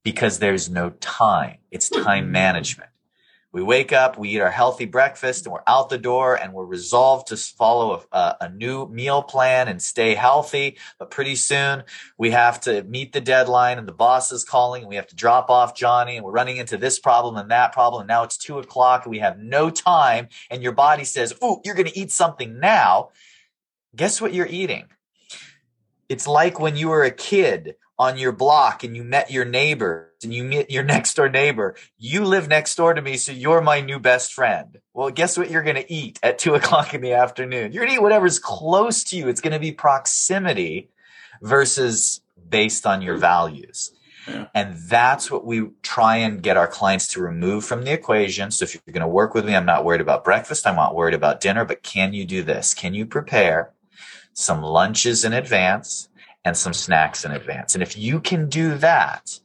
[0.04, 1.58] because there's no time.
[1.70, 2.90] It's time management.
[3.52, 6.64] We wake up, we eat our healthy breakfast, and we're out the door, and we're
[6.64, 10.78] resolved to follow a, a, new meal plan and stay healthy.
[10.98, 11.82] But pretty soon,
[12.16, 15.14] we have to meet the deadline, and the boss is calling, and we have to
[15.14, 18.00] drop off Johnny, and we're running into this problem and that problem.
[18.00, 21.60] And now it's two o'clock, and we have no time, and your body says, "Ooh,
[21.62, 23.10] you're going to eat something now."
[23.94, 24.86] Guess what you're eating?
[26.08, 30.11] It's like when you were a kid on your block and you met your neighbors
[30.24, 31.76] and you meet your next door neighbor.
[31.98, 34.78] You live next door to me, so you're my new best friend.
[34.94, 37.72] Well, guess what you're going to eat at two o'clock in the afternoon?
[37.72, 39.28] You're going to eat whatever's close to you.
[39.28, 40.90] It's going to be proximity
[41.40, 43.92] versus based on your values.
[44.28, 44.46] Yeah.
[44.54, 48.50] And that's what we try and get our clients to remove from the equation.
[48.50, 50.66] So if you're going to work with me, I'm not worried about breakfast.
[50.66, 52.72] I'm not worried about dinner, but can you do this?
[52.72, 53.72] Can you prepare
[54.32, 56.08] some lunches in advance
[56.44, 57.74] and some snacks in advance?
[57.74, 59.40] And if you can do that,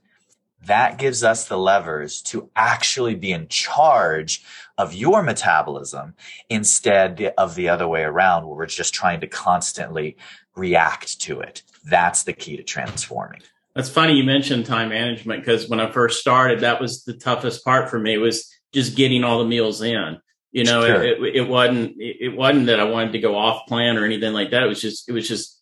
[0.65, 4.43] that gives us the levers to actually be in charge
[4.77, 6.15] of your metabolism
[6.49, 10.17] instead of the other way around where we're just trying to constantly
[10.55, 11.63] react to it.
[11.85, 13.41] That's the key to transforming.
[13.75, 17.63] That's funny you mentioned time management because when I first started, that was the toughest
[17.63, 20.19] part for me was just getting all the meals in.
[20.51, 21.03] You know, sure.
[21.03, 24.33] it, it, it, wasn't it wasn't that I wanted to go off plan or anything
[24.33, 24.63] like that.
[24.63, 25.56] It was just it was just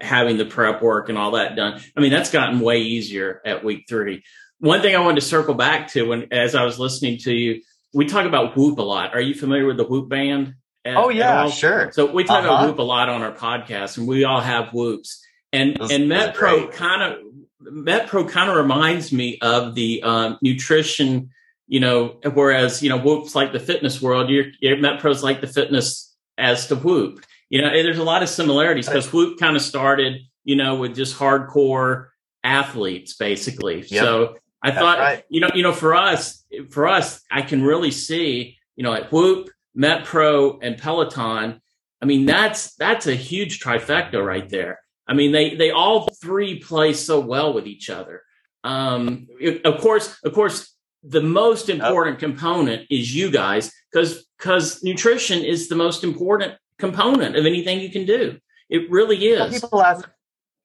[0.00, 1.80] having the prep work and all that done.
[1.96, 4.22] I mean, that's gotten way easier at week three.
[4.58, 7.62] One thing I wanted to circle back to when as I was listening to you,
[7.92, 9.14] we talk about Whoop a lot.
[9.14, 10.54] Are you familiar with the Whoop band?
[10.84, 11.90] At, oh yeah, sure.
[11.92, 12.48] So we talk uh-huh.
[12.48, 15.24] about Whoop a lot on our podcast, and we all have Whoops.
[15.52, 17.18] And those, and MetPro kind of
[17.62, 21.30] MetPro kind of reminds me of the um, nutrition,
[21.66, 25.46] you know, whereas, you know, Whoop's like the fitness world, your, your MetPro's like the
[25.46, 27.24] fitness as to Whoop.
[27.50, 30.94] You know, there's a lot of similarities because Whoop kind of started, you know, with
[30.94, 32.06] just hardcore
[32.42, 33.80] athletes basically.
[33.82, 34.02] Yep.
[34.02, 35.24] So I That's thought, right.
[35.28, 39.10] you know, you know, for us, for us, I can really see, you know, at
[39.12, 41.60] Whoop, MetPro, and Peloton.
[42.02, 44.80] I mean, that's that's a huge trifecta right there.
[45.06, 48.22] I mean, they they all three play so well with each other.
[48.62, 52.20] Um, it, of course, of course, the most important oh.
[52.20, 57.90] component is you guys because because nutrition is the most important component of anything you
[57.90, 58.40] can do.
[58.68, 59.40] It really is.
[59.40, 60.08] Well, people ask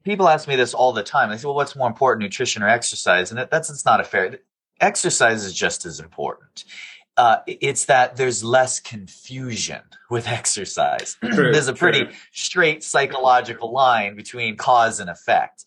[0.03, 1.29] people ask me this all the time.
[1.29, 4.39] They say, "Well, what's more important, nutrition or exercise?" And that's it's not a fair.
[4.81, 6.65] Exercise is just as important
[7.17, 11.17] uh, it's that there's less confusion with exercise.
[11.33, 12.13] True, there's a pretty true.
[12.31, 15.65] straight psychological line between cause and effect.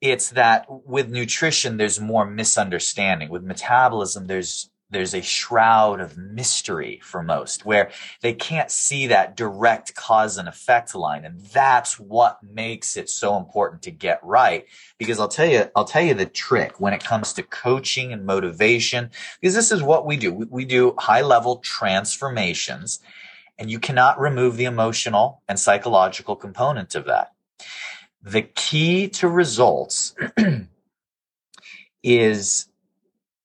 [0.00, 3.30] It's that with nutrition, there's more misunderstanding.
[3.30, 7.90] With metabolism, there's there's a shroud of mystery for most where
[8.22, 11.24] they can't see that direct cause and effect line.
[11.24, 14.64] And that's what makes it so important to get right.
[14.96, 18.24] Because I'll tell you I'll tell you the trick when it comes to coaching and
[18.24, 19.10] motivation
[19.40, 20.32] because this is what we do.
[20.32, 23.00] We, we do high level transformations
[23.58, 27.32] and you cannot remove the emotional and psychological component of that.
[28.22, 30.14] The key to results
[32.02, 32.68] is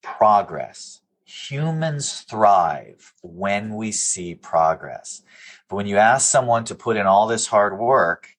[0.01, 1.01] progress
[1.33, 5.23] humans thrive when we see progress.
[5.67, 8.29] But when you ask someone to put in all this hard work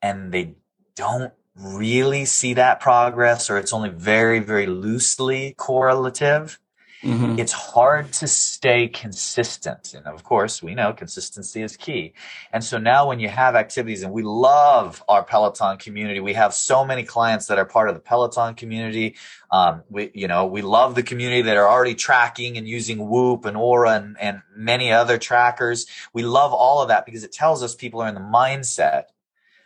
[0.00, 0.54] and they
[0.94, 6.60] don't really see that progress or it's only very, very loosely correlative,
[7.02, 7.38] Mm-hmm.
[7.38, 9.94] It's hard to stay consistent.
[9.94, 12.14] And of course, we know consistency is key.
[12.52, 16.52] And so now when you have activities and we love our Peloton community, we have
[16.52, 19.14] so many clients that are part of the Peloton community.
[19.52, 23.44] Um, we, you know, we love the community that are already tracking and using Whoop
[23.44, 25.86] and Oura and, and many other trackers.
[26.12, 29.04] We love all of that because it tells us people are in the mindset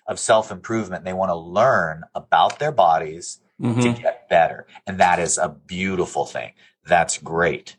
[0.07, 1.05] of self improvement.
[1.05, 3.80] They want to learn about their bodies mm-hmm.
[3.80, 4.66] to get better.
[4.87, 6.53] And that is a beautiful thing
[6.87, 7.76] that's great.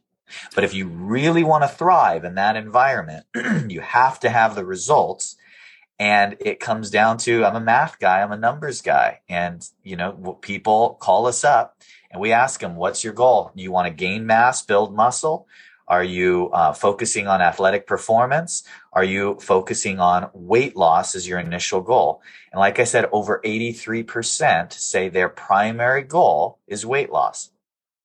[0.55, 3.25] But if you really want to thrive in that environment,
[3.69, 5.35] you have to have the results.
[5.99, 9.21] And it comes down to I'm a math guy, I'm a numbers guy.
[9.29, 11.77] And, you know, people call us up
[12.11, 13.51] and we ask them, what's your goal?
[13.55, 15.47] You want to gain mass, build muscle?
[15.87, 18.63] Are you uh, focusing on athletic performance?
[18.93, 22.21] Are you focusing on weight loss as your initial goal?
[22.51, 27.49] And like I said, over 83% say their primary goal is weight loss.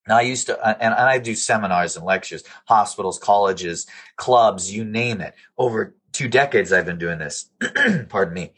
[0.09, 3.87] Now I used to, uh, and, and I do seminars and lectures, hospitals, colleges,
[4.17, 5.35] clubs, you name it.
[5.57, 7.51] Over two decades, I've been doing this.
[8.09, 8.53] Pardon me.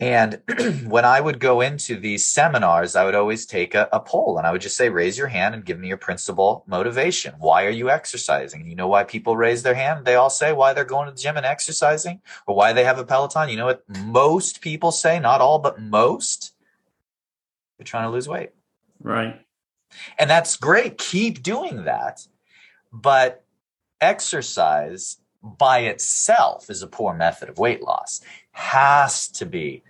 [0.00, 0.40] And
[0.86, 4.46] when I would go into these seminars, I would always take a, a, poll and
[4.46, 7.34] I would just say, raise your hand and give me your principal motivation.
[7.38, 8.66] Why are you exercising?
[8.66, 10.06] You know why people raise their hand?
[10.06, 12.98] They all say why they're going to the gym and exercising or why they have
[12.98, 13.50] a Peloton.
[13.50, 15.20] You know what most people say?
[15.20, 16.54] Not all, but most.
[17.76, 18.50] They're trying to lose weight.
[19.02, 19.44] Right.
[20.18, 20.98] And that's great.
[20.98, 22.26] Keep doing that.
[22.92, 23.44] But
[24.00, 28.20] exercise by itself is a poor method of weight loss,
[28.52, 29.82] has to be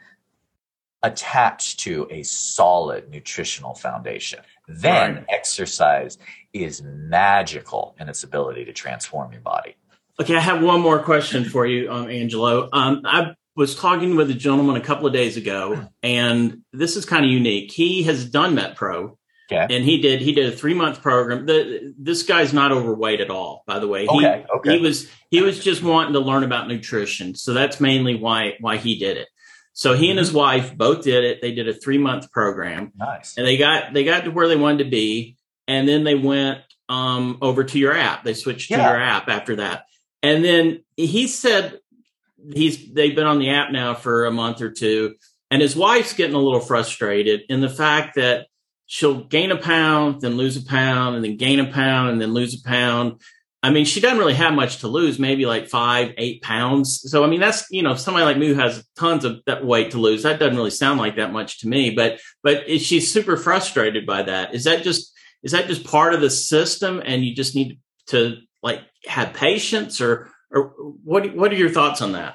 [1.02, 4.40] attached to a solid nutritional foundation.
[4.68, 5.24] Then right.
[5.28, 6.18] exercise
[6.52, 9.76] is magical in its ability to transform your body.
[10.20, 12.68] Okay, I have one more question for you, um, Angelo.
[12.72, 17.06] Um, I was talking with a gentleman a couple of days ago, and this is
[17.06, 17.72] kind of unique.
[17.72, 19.16] He has done MetPro,
[19.50, 19.74] Okay.
[19.74, 21.46] And he did he did a three month program.
[21.46, 24.06] The, this guy's not overweight at all, by the way.
[24.06, 24.44] He, okay.
[24.56, 24.76] Okay.
[24.76, 28.76] He was he was just wanting to learn about nutrition, so that's mainly why why
[28.76, 29.28] he did it.
[29.72, 31.40] So he and his wife both did it.
[31.40, 32.92] They did a three month program.
[32.96, 33.36] Nice.
[33.36, 35.36] And they got they got to where they wanted to be,
[35.66, 38.24] and then they went um, over to your app.
[38.24, 39.84] They switched to your app after that.
[40.22, 41.78] And then he said
[42.52, 45.14] he's they've been on the app now for a month or two,
[45.50, 48.46] and his wife's getting a little frustrated in the fact that
[48.92, 52.34] she'll gain a pound, then lose a pound, and then gain a pound, and then
[52.34, 53.20] lose a pound.
[53.62, 57.08] I mean, she doesn't really have much to lose, maybe like five, eight pounds.
[57.08, 59.92] So, I mean, that's, you know, somebody like me who has tons of that weight
[59.92, 63.36] to lose, that doesn't really sound like that much to me, but, but she's super
[63.36, 64.56] frustrated by that.
[64.56, 65.12] Is that just,
[65.44, 67.78] is that just part of the system and you just need
[68.08, 70.72] to like have patience or, or
[71.04, 72.34] what, what are your thoughts on that?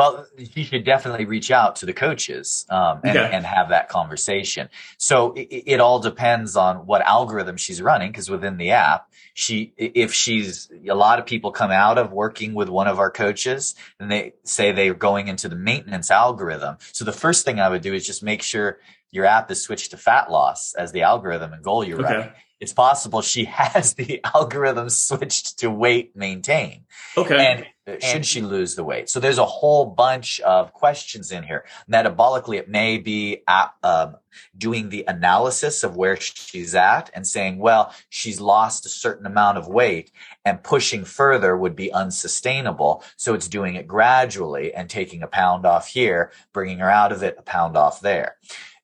[0.00, 3.30] Well, she should definitely reach out to the coaches um, and, okay.
[3.36, 4.70] and, have that conversation.
[4.96, 9.74] So it, it, all depends on what algorithm she's running, because within the app, she
[9.76, 13.74] if she's a lot of people come out of working with one of our coaches
[13.98, 16.78] and they say they're going into the maintenance algorithm.
[16.92, 18.78] So the first thing I would do is just make sure
[19.10, 22.14] your app is switched to fat loss as the algorithm and goal you're okay.
[22.14, 26.84] running it's possible she has the algorithm switched to weight maintain.
[27.16, 27.36] Okay.
[27.38, 27.66] And
[27.98, 29.08] should she lose the weight?
[29.08, 31.64] So there's a whole bunch of questions in here.
[31.90, 34.16] Metabolically, it may be at, um,
[34.56, 39.58] doing the analysis of where she's at and saying, well, she's lost a certain amount
[39.58, 40.12] of weight
[40.44, 43.02] and pushing further would be unsustainable.
[43.16, 47.22] So it's doing it gradually and taking a pound off here, bringing her out of
[47.22, 48.36] it, a pound off there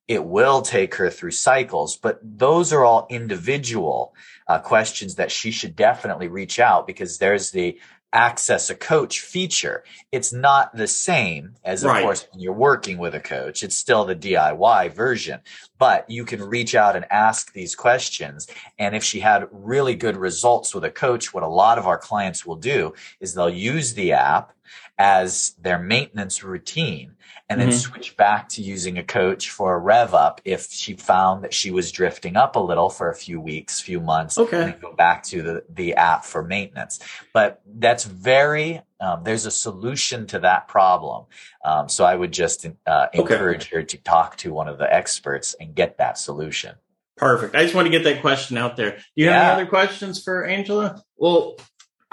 [0.09, 4.15] it will take her through cycles, but those are all individual
[4.47, 7.79] uh, questions that she should definitely reach out because there's the
[8.17, 9.85] access a coach feature.
[10.11, 12.03] It's not the same as, of right.
[12.03, 13.63] course, when you're working with a coach.
[13.63, 15.41] It's still the DIY version,
[15.79, 18.49] but you can reach out and ask these questions.
[18.79, 21.99] And if she had really good results with a coach, what a lot of our
[21.99, 24.55] clients will do is they'll use the app
[24.99, 27.17] as their maintenance routine
[27.49, 27.77] and then mm-hmm.
[27.77, 31.71] switch back to using a coach for a rev up if she found that she
[31.71, 34.63] was drifting up a little for a few weeks, few months, okay.
[34.65, 36.99] and go back to the, the app for maintenance.
[37.33, 41.27] But that's very, um, there's a solution to that problem.
[41.65, 43.77] Um, so I would just uh, encourage okay.
[43.77, 46.75] her to talk to one of the experts and get that solution.
[47.17, 47.55] Perfect.
[47.55, 48.91] I just want to get that question out there.
[48.91, 49.33] Do you yeah.
[49.33, 51.01] have any other questions for Angelo?
[51.17, 51.57] Well,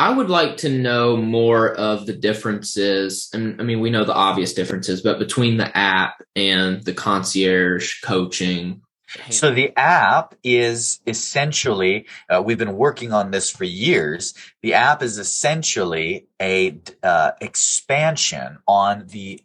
[0.04, 3.30] I would like to know more of the differences.
[3.32, 8.02] And I mean, we know the obvious differences, but between the app and the concierge
[8.02, 8.82] coaching.
[9.30, 14.34] So the app is essentially, uh, we've been working on this for years.
[14.62, 19.42] The app is essentially a uh, expansion on the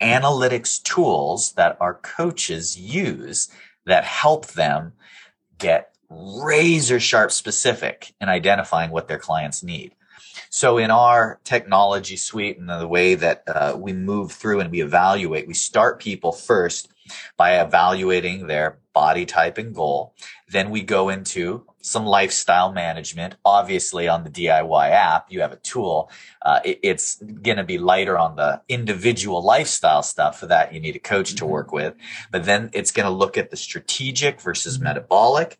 [0.00, 3.48] analytics tools that our coaches use
[3.86, 4.92] that help them
[5.58, 9.92] get razor sharp specific in identifying what their clients need.
[10.50, 14.82] So in our technology suite and the way that uh, we move through and we
[14.82, 16.88] evaluate, we start people first
[17.36, 20.14] by evaluating their body type and goal.
[20.48, 23.36] Then we go into some lifestyle management.
[23.44, 26.10] Obviously, on the DIY app, you have a tool.
[26.42, 30.40] Uh, it, it's going to be lighter on the individual lifestyle stuff.
[30.40, 31.94] For that, you need a coach to work with.
[32.32, 35.58] But then it's going to look at the strategic versus metabolic.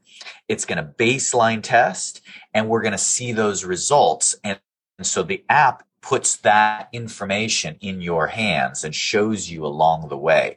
[0.49, 2.23] It's going to baseline test,
[2.55, 4.35] and we're going to see those results.
[4.43, 4.59] And,
[4.99, 10.17] and so the app puts that information in your hands and shows you along the
[10.17, 10.57] way.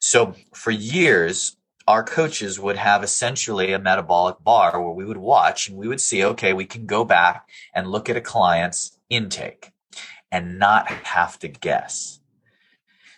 [0.00, 5.68] So for years, our coaches would have essentially a metabolic bar where we would watch
[5.68, 9.72] and we would see, okay, we can go back and look at a client's intake
[10.32, 12.20] and not have to guess.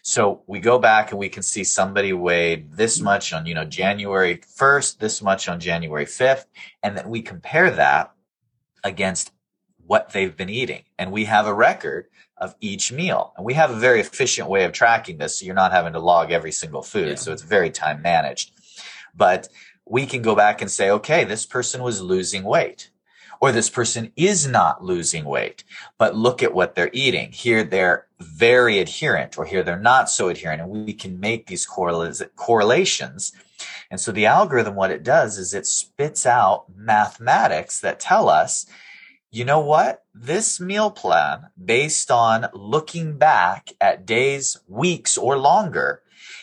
[0.03, 3.65] So we go back and we can see somebody weighed this much on, you know,
[3.65, 6.47] January 1st, this much on January 5th.
[6.83, 8.13] And then we compare that
[8.83, 9.33] against
[9.87, 10.85] what they've been eating.
[10.99, 12.07] And we have a record
[12.37, 13.33] of each meal.
[13.37, 15.39] And we have a very efficient way of tracking this.
[15.39, 17.09] So you're not having to log every single food.
[17.09, 17.15] Yeah.
[17.17, 18.53] So it's very time managed.
[19.15, 19.49] But
[19.85, 22.91] we can go back and say, okay, this person was losing weight
[23.43, 25.65] or this person is not losing weight,
[25.99, 27.33] but look at what they're eating.
[27.33, 30.63] Here they're very adherent or here they're not so adherent.
[30.63, 33.33] And we can make these correlations.
[33.91, 38.65] And so the algorithm, what it does is it spits out mathematics that tell us
[39.33, 40.05] you know what?
[40.15, 46.03] This meal plan, based on looking back at days, weeks, or longer,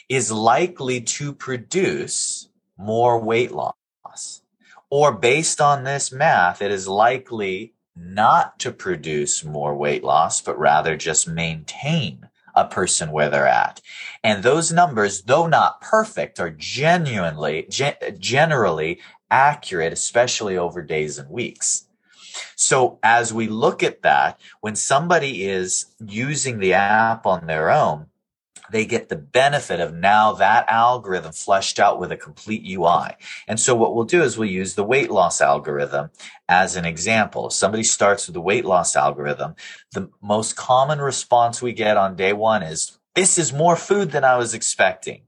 [0.09, 4.41] is likely to produce more weight loss.
[4.89, 10.57] Or based on this math, it is likely not to produce more weight loss, but
[10.57, 13.81] rather just maintain a person where they're at.
[14.23, 21.29] And those numbers, though not perfect, are genuinely, gen- generally accurate, especially over days and
[21.29, 21.85] weeks.
[22.59, 28.07] So as we look at that, when somebody is using the app on their own,
[28.69, 33.15] they get the benefit of now that algorithm fleshed out with a complete UI.
[33.47, 36.09] And so what we'll do is we'll use the weight loss algorithm
[36.49, 37.47] as an example.
[37.47, 39.55] If somebody starts with the weight loss algorithm,
[39.93, 44.25] the most common response we get on day one is, this is more food than
[44.25, 45.21] I was expecting.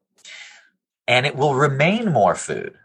[1.07, 2.77] And it will remain more food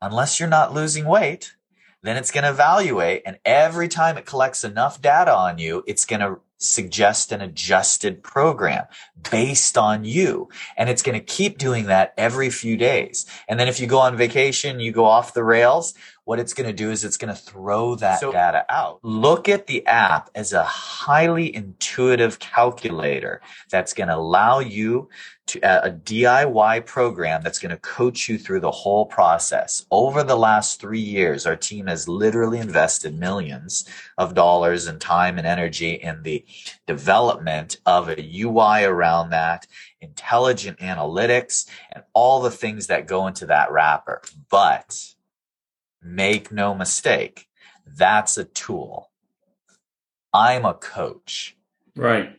[0.00, 1.54] unless you're not losing weight.
[2.02, 3.22] Then it's going to evaluate.
[3.26, 8.22] And every time it collects enough data on you, it's going to suggest an adjusted
[8.22, 8.84] program
[9.30, 10.48] based on you.
[10.76, 13.26] And it's going to keep doing that every few days.
[13.48, 15.94] And then if you go on vacation, you go off the rails,
[16.30, 19.00] what it's going to do is it's going to throw that so data out.
[19.02, 25.08] Look at the app as a highly intuitive calculator that's going to allow you
[25.46, 29.84] to uh, a DIY program that's going to coach you through the whole process.
[29.90, 33.84] Over the last three years, our team has literally invested millions
[34.16, 36.44] of dollars and time and energy in the
[36.86, 39.66] development of a UI around that,
[40.00, 44.22] intelligent analytics, and all the things that go into that wrapper.
[44.48, 45.09] But
[46.02, 47.48] Make no mistake,
[47.86, 49.10] that's a tool.
[50.32, 51.56] I'm a coach.
[51.96, 52.36] Right.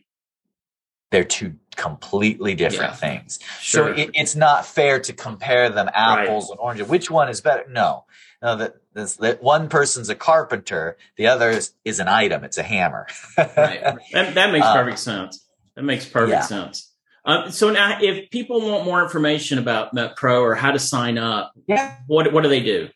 [1.10, 2.96] They're two completely different yeah.
[2.96, 3.38] things.
[3.60, 3.94] Sure.
[3.94, 6.50] So it, it's not fair to compare them apples right.
[6.52, 6.88] and oranges.
[6.88, 7.64] Which one is better?
[7.68, 8.04] No.
[8.42, 12.44] No, that, that one person's a carpenter, the other is, is an item.
[12.44, 13.06] It's a hammer.
[13.38, 13.98] right.
[14.12, 15.46] That, that makes um, perfect sense.
[15.76, 16.42] That makes perfect yeah.
[16.42, 16.92] sense.
[17.24, 21.52] Um, so now, if people want more information about MetPro or how to sign up,
[21.68, 21.96] yeah.
[22.08, 22.88] what what do they do?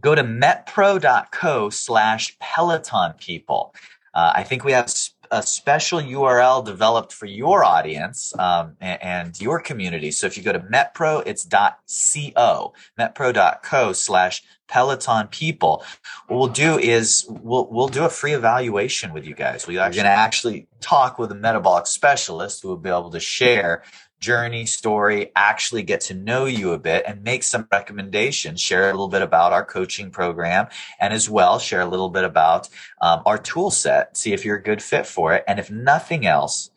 [0.00, 3.74] Go to metpro.co slash Peloton people.
[4.14, 4.92] Uh, I think we have
[5.30, 10.10] a special URL developed for your audience um, and, and, your community.
[10.10, 15.84] So if you go to metpro, it's .co, metpro.co slash Peloton people.
[16.28, 19.66] What we'll do is we'll, we'll do a free evaluation with you guys.
[19.66, 23.82] We're going to actually talk with a metabolic specialist who will be able to share
[24.18, 28.92] journey, story, actually get to know you a bit and make some recommendations, share a
[28.92, 30.66] little bit about our coaching program,
[30.98, 32.68] and as well share a little bit about
[33.00, 35.44] um, our tool set, see if you're a good fit for it.
[35.46, 36.70] And if nothing else,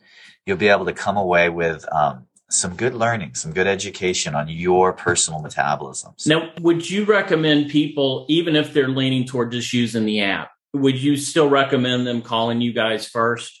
[0.44, 4.48] you'll be able to come away with um, some good learning, some good education on
[4.48, 6.26] your personal metabolisms.
[6.26, 10.98] Now, would you recommend people, even if they're leaning toward just using the app, would
[10.98, 13.59] you still recommend them calling you guys first?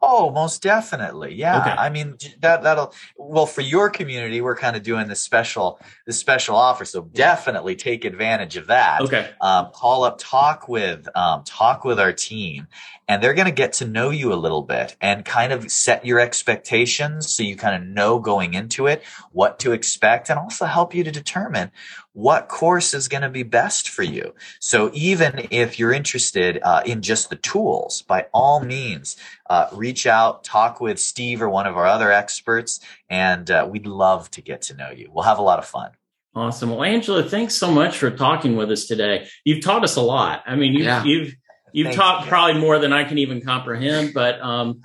[0.00, 1.34] Oh, most definitely.
[1.34, 1.60] Yeah.
[1.60, 1.70] Okay.
[1.70, 6.18] I mean, that, that'll, well, for your community, we're kind of doing this special, this
[6.18, 6.84] special offer.
[6.84, 9.00] So definitely take advantage of that.
[9.02, 9.30] Okay.
[9.40, 12.68] Um, call up, talk with, um, talk with our team
[13.08, 16.06] and they're going to get to know you a little bit and kind of set
[16.06, 17.34] your expectations.
[17.34, 19.02] So you kind of know going into it
[19.32, 21.72] what to expect and also help you to determine
[22.14, 24.34] what course is going to be best for you.
[24.60, 29.16] So even if you're interested uh, in just the tools, by all means,
[29.48, 33.86] uh, reach out, talk with Steve or one of our other experts, and uh, we'd
[33.86, 35.10] love to get to know you.
[35.12, 35.92] We'll have a lot of fun.
[36.34, 36.70] Awesome.
[36.70, 39.28] Well, Angelo, thanks so much for talking with us today.
[39.44, 40.42] You've taught us a lot.
[40.46, 41.04] I mean, you've, yeah.
[41.04, 41.34] you've,
[41.72, 42.28] you've taught you.
[42.28, 44.82] probably more than I can even comprehend, but, um,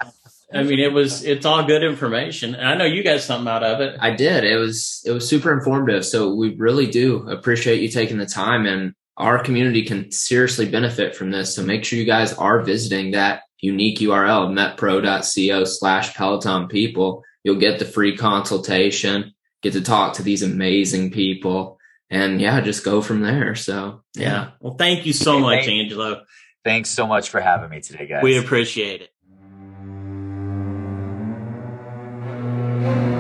[0.54, 2.56] I mean, it was it's all good information.
[2.56, 3.98] And I know you got something out of it.
[4.00, 4.43] I did.
[4.43, 6.06] It was it was super informative.
[6.06, 11.16] So we really do appreciate you taking the time and our community can seriously benefit
[11.16, 11.56] from this.
[11.56, 17.24] So make sure you guys are visiting that unique URL, metpro.co slash Peloton people.
[17.43, 19.34] You'll get the free consultation,
[19.64, 21.78] get to talk to these amazing people
[22.10, 23.56] and yeah, just go from there.
[23.56, 24.52] So yeah.
[24.62, 26.24] Well, thank you so much, Angelo.
[26.64, 28.24] Thanks so much for having me today, guys.
[28.24, 29.10] We appreciate it.
[32.80, 33.16] Thank you.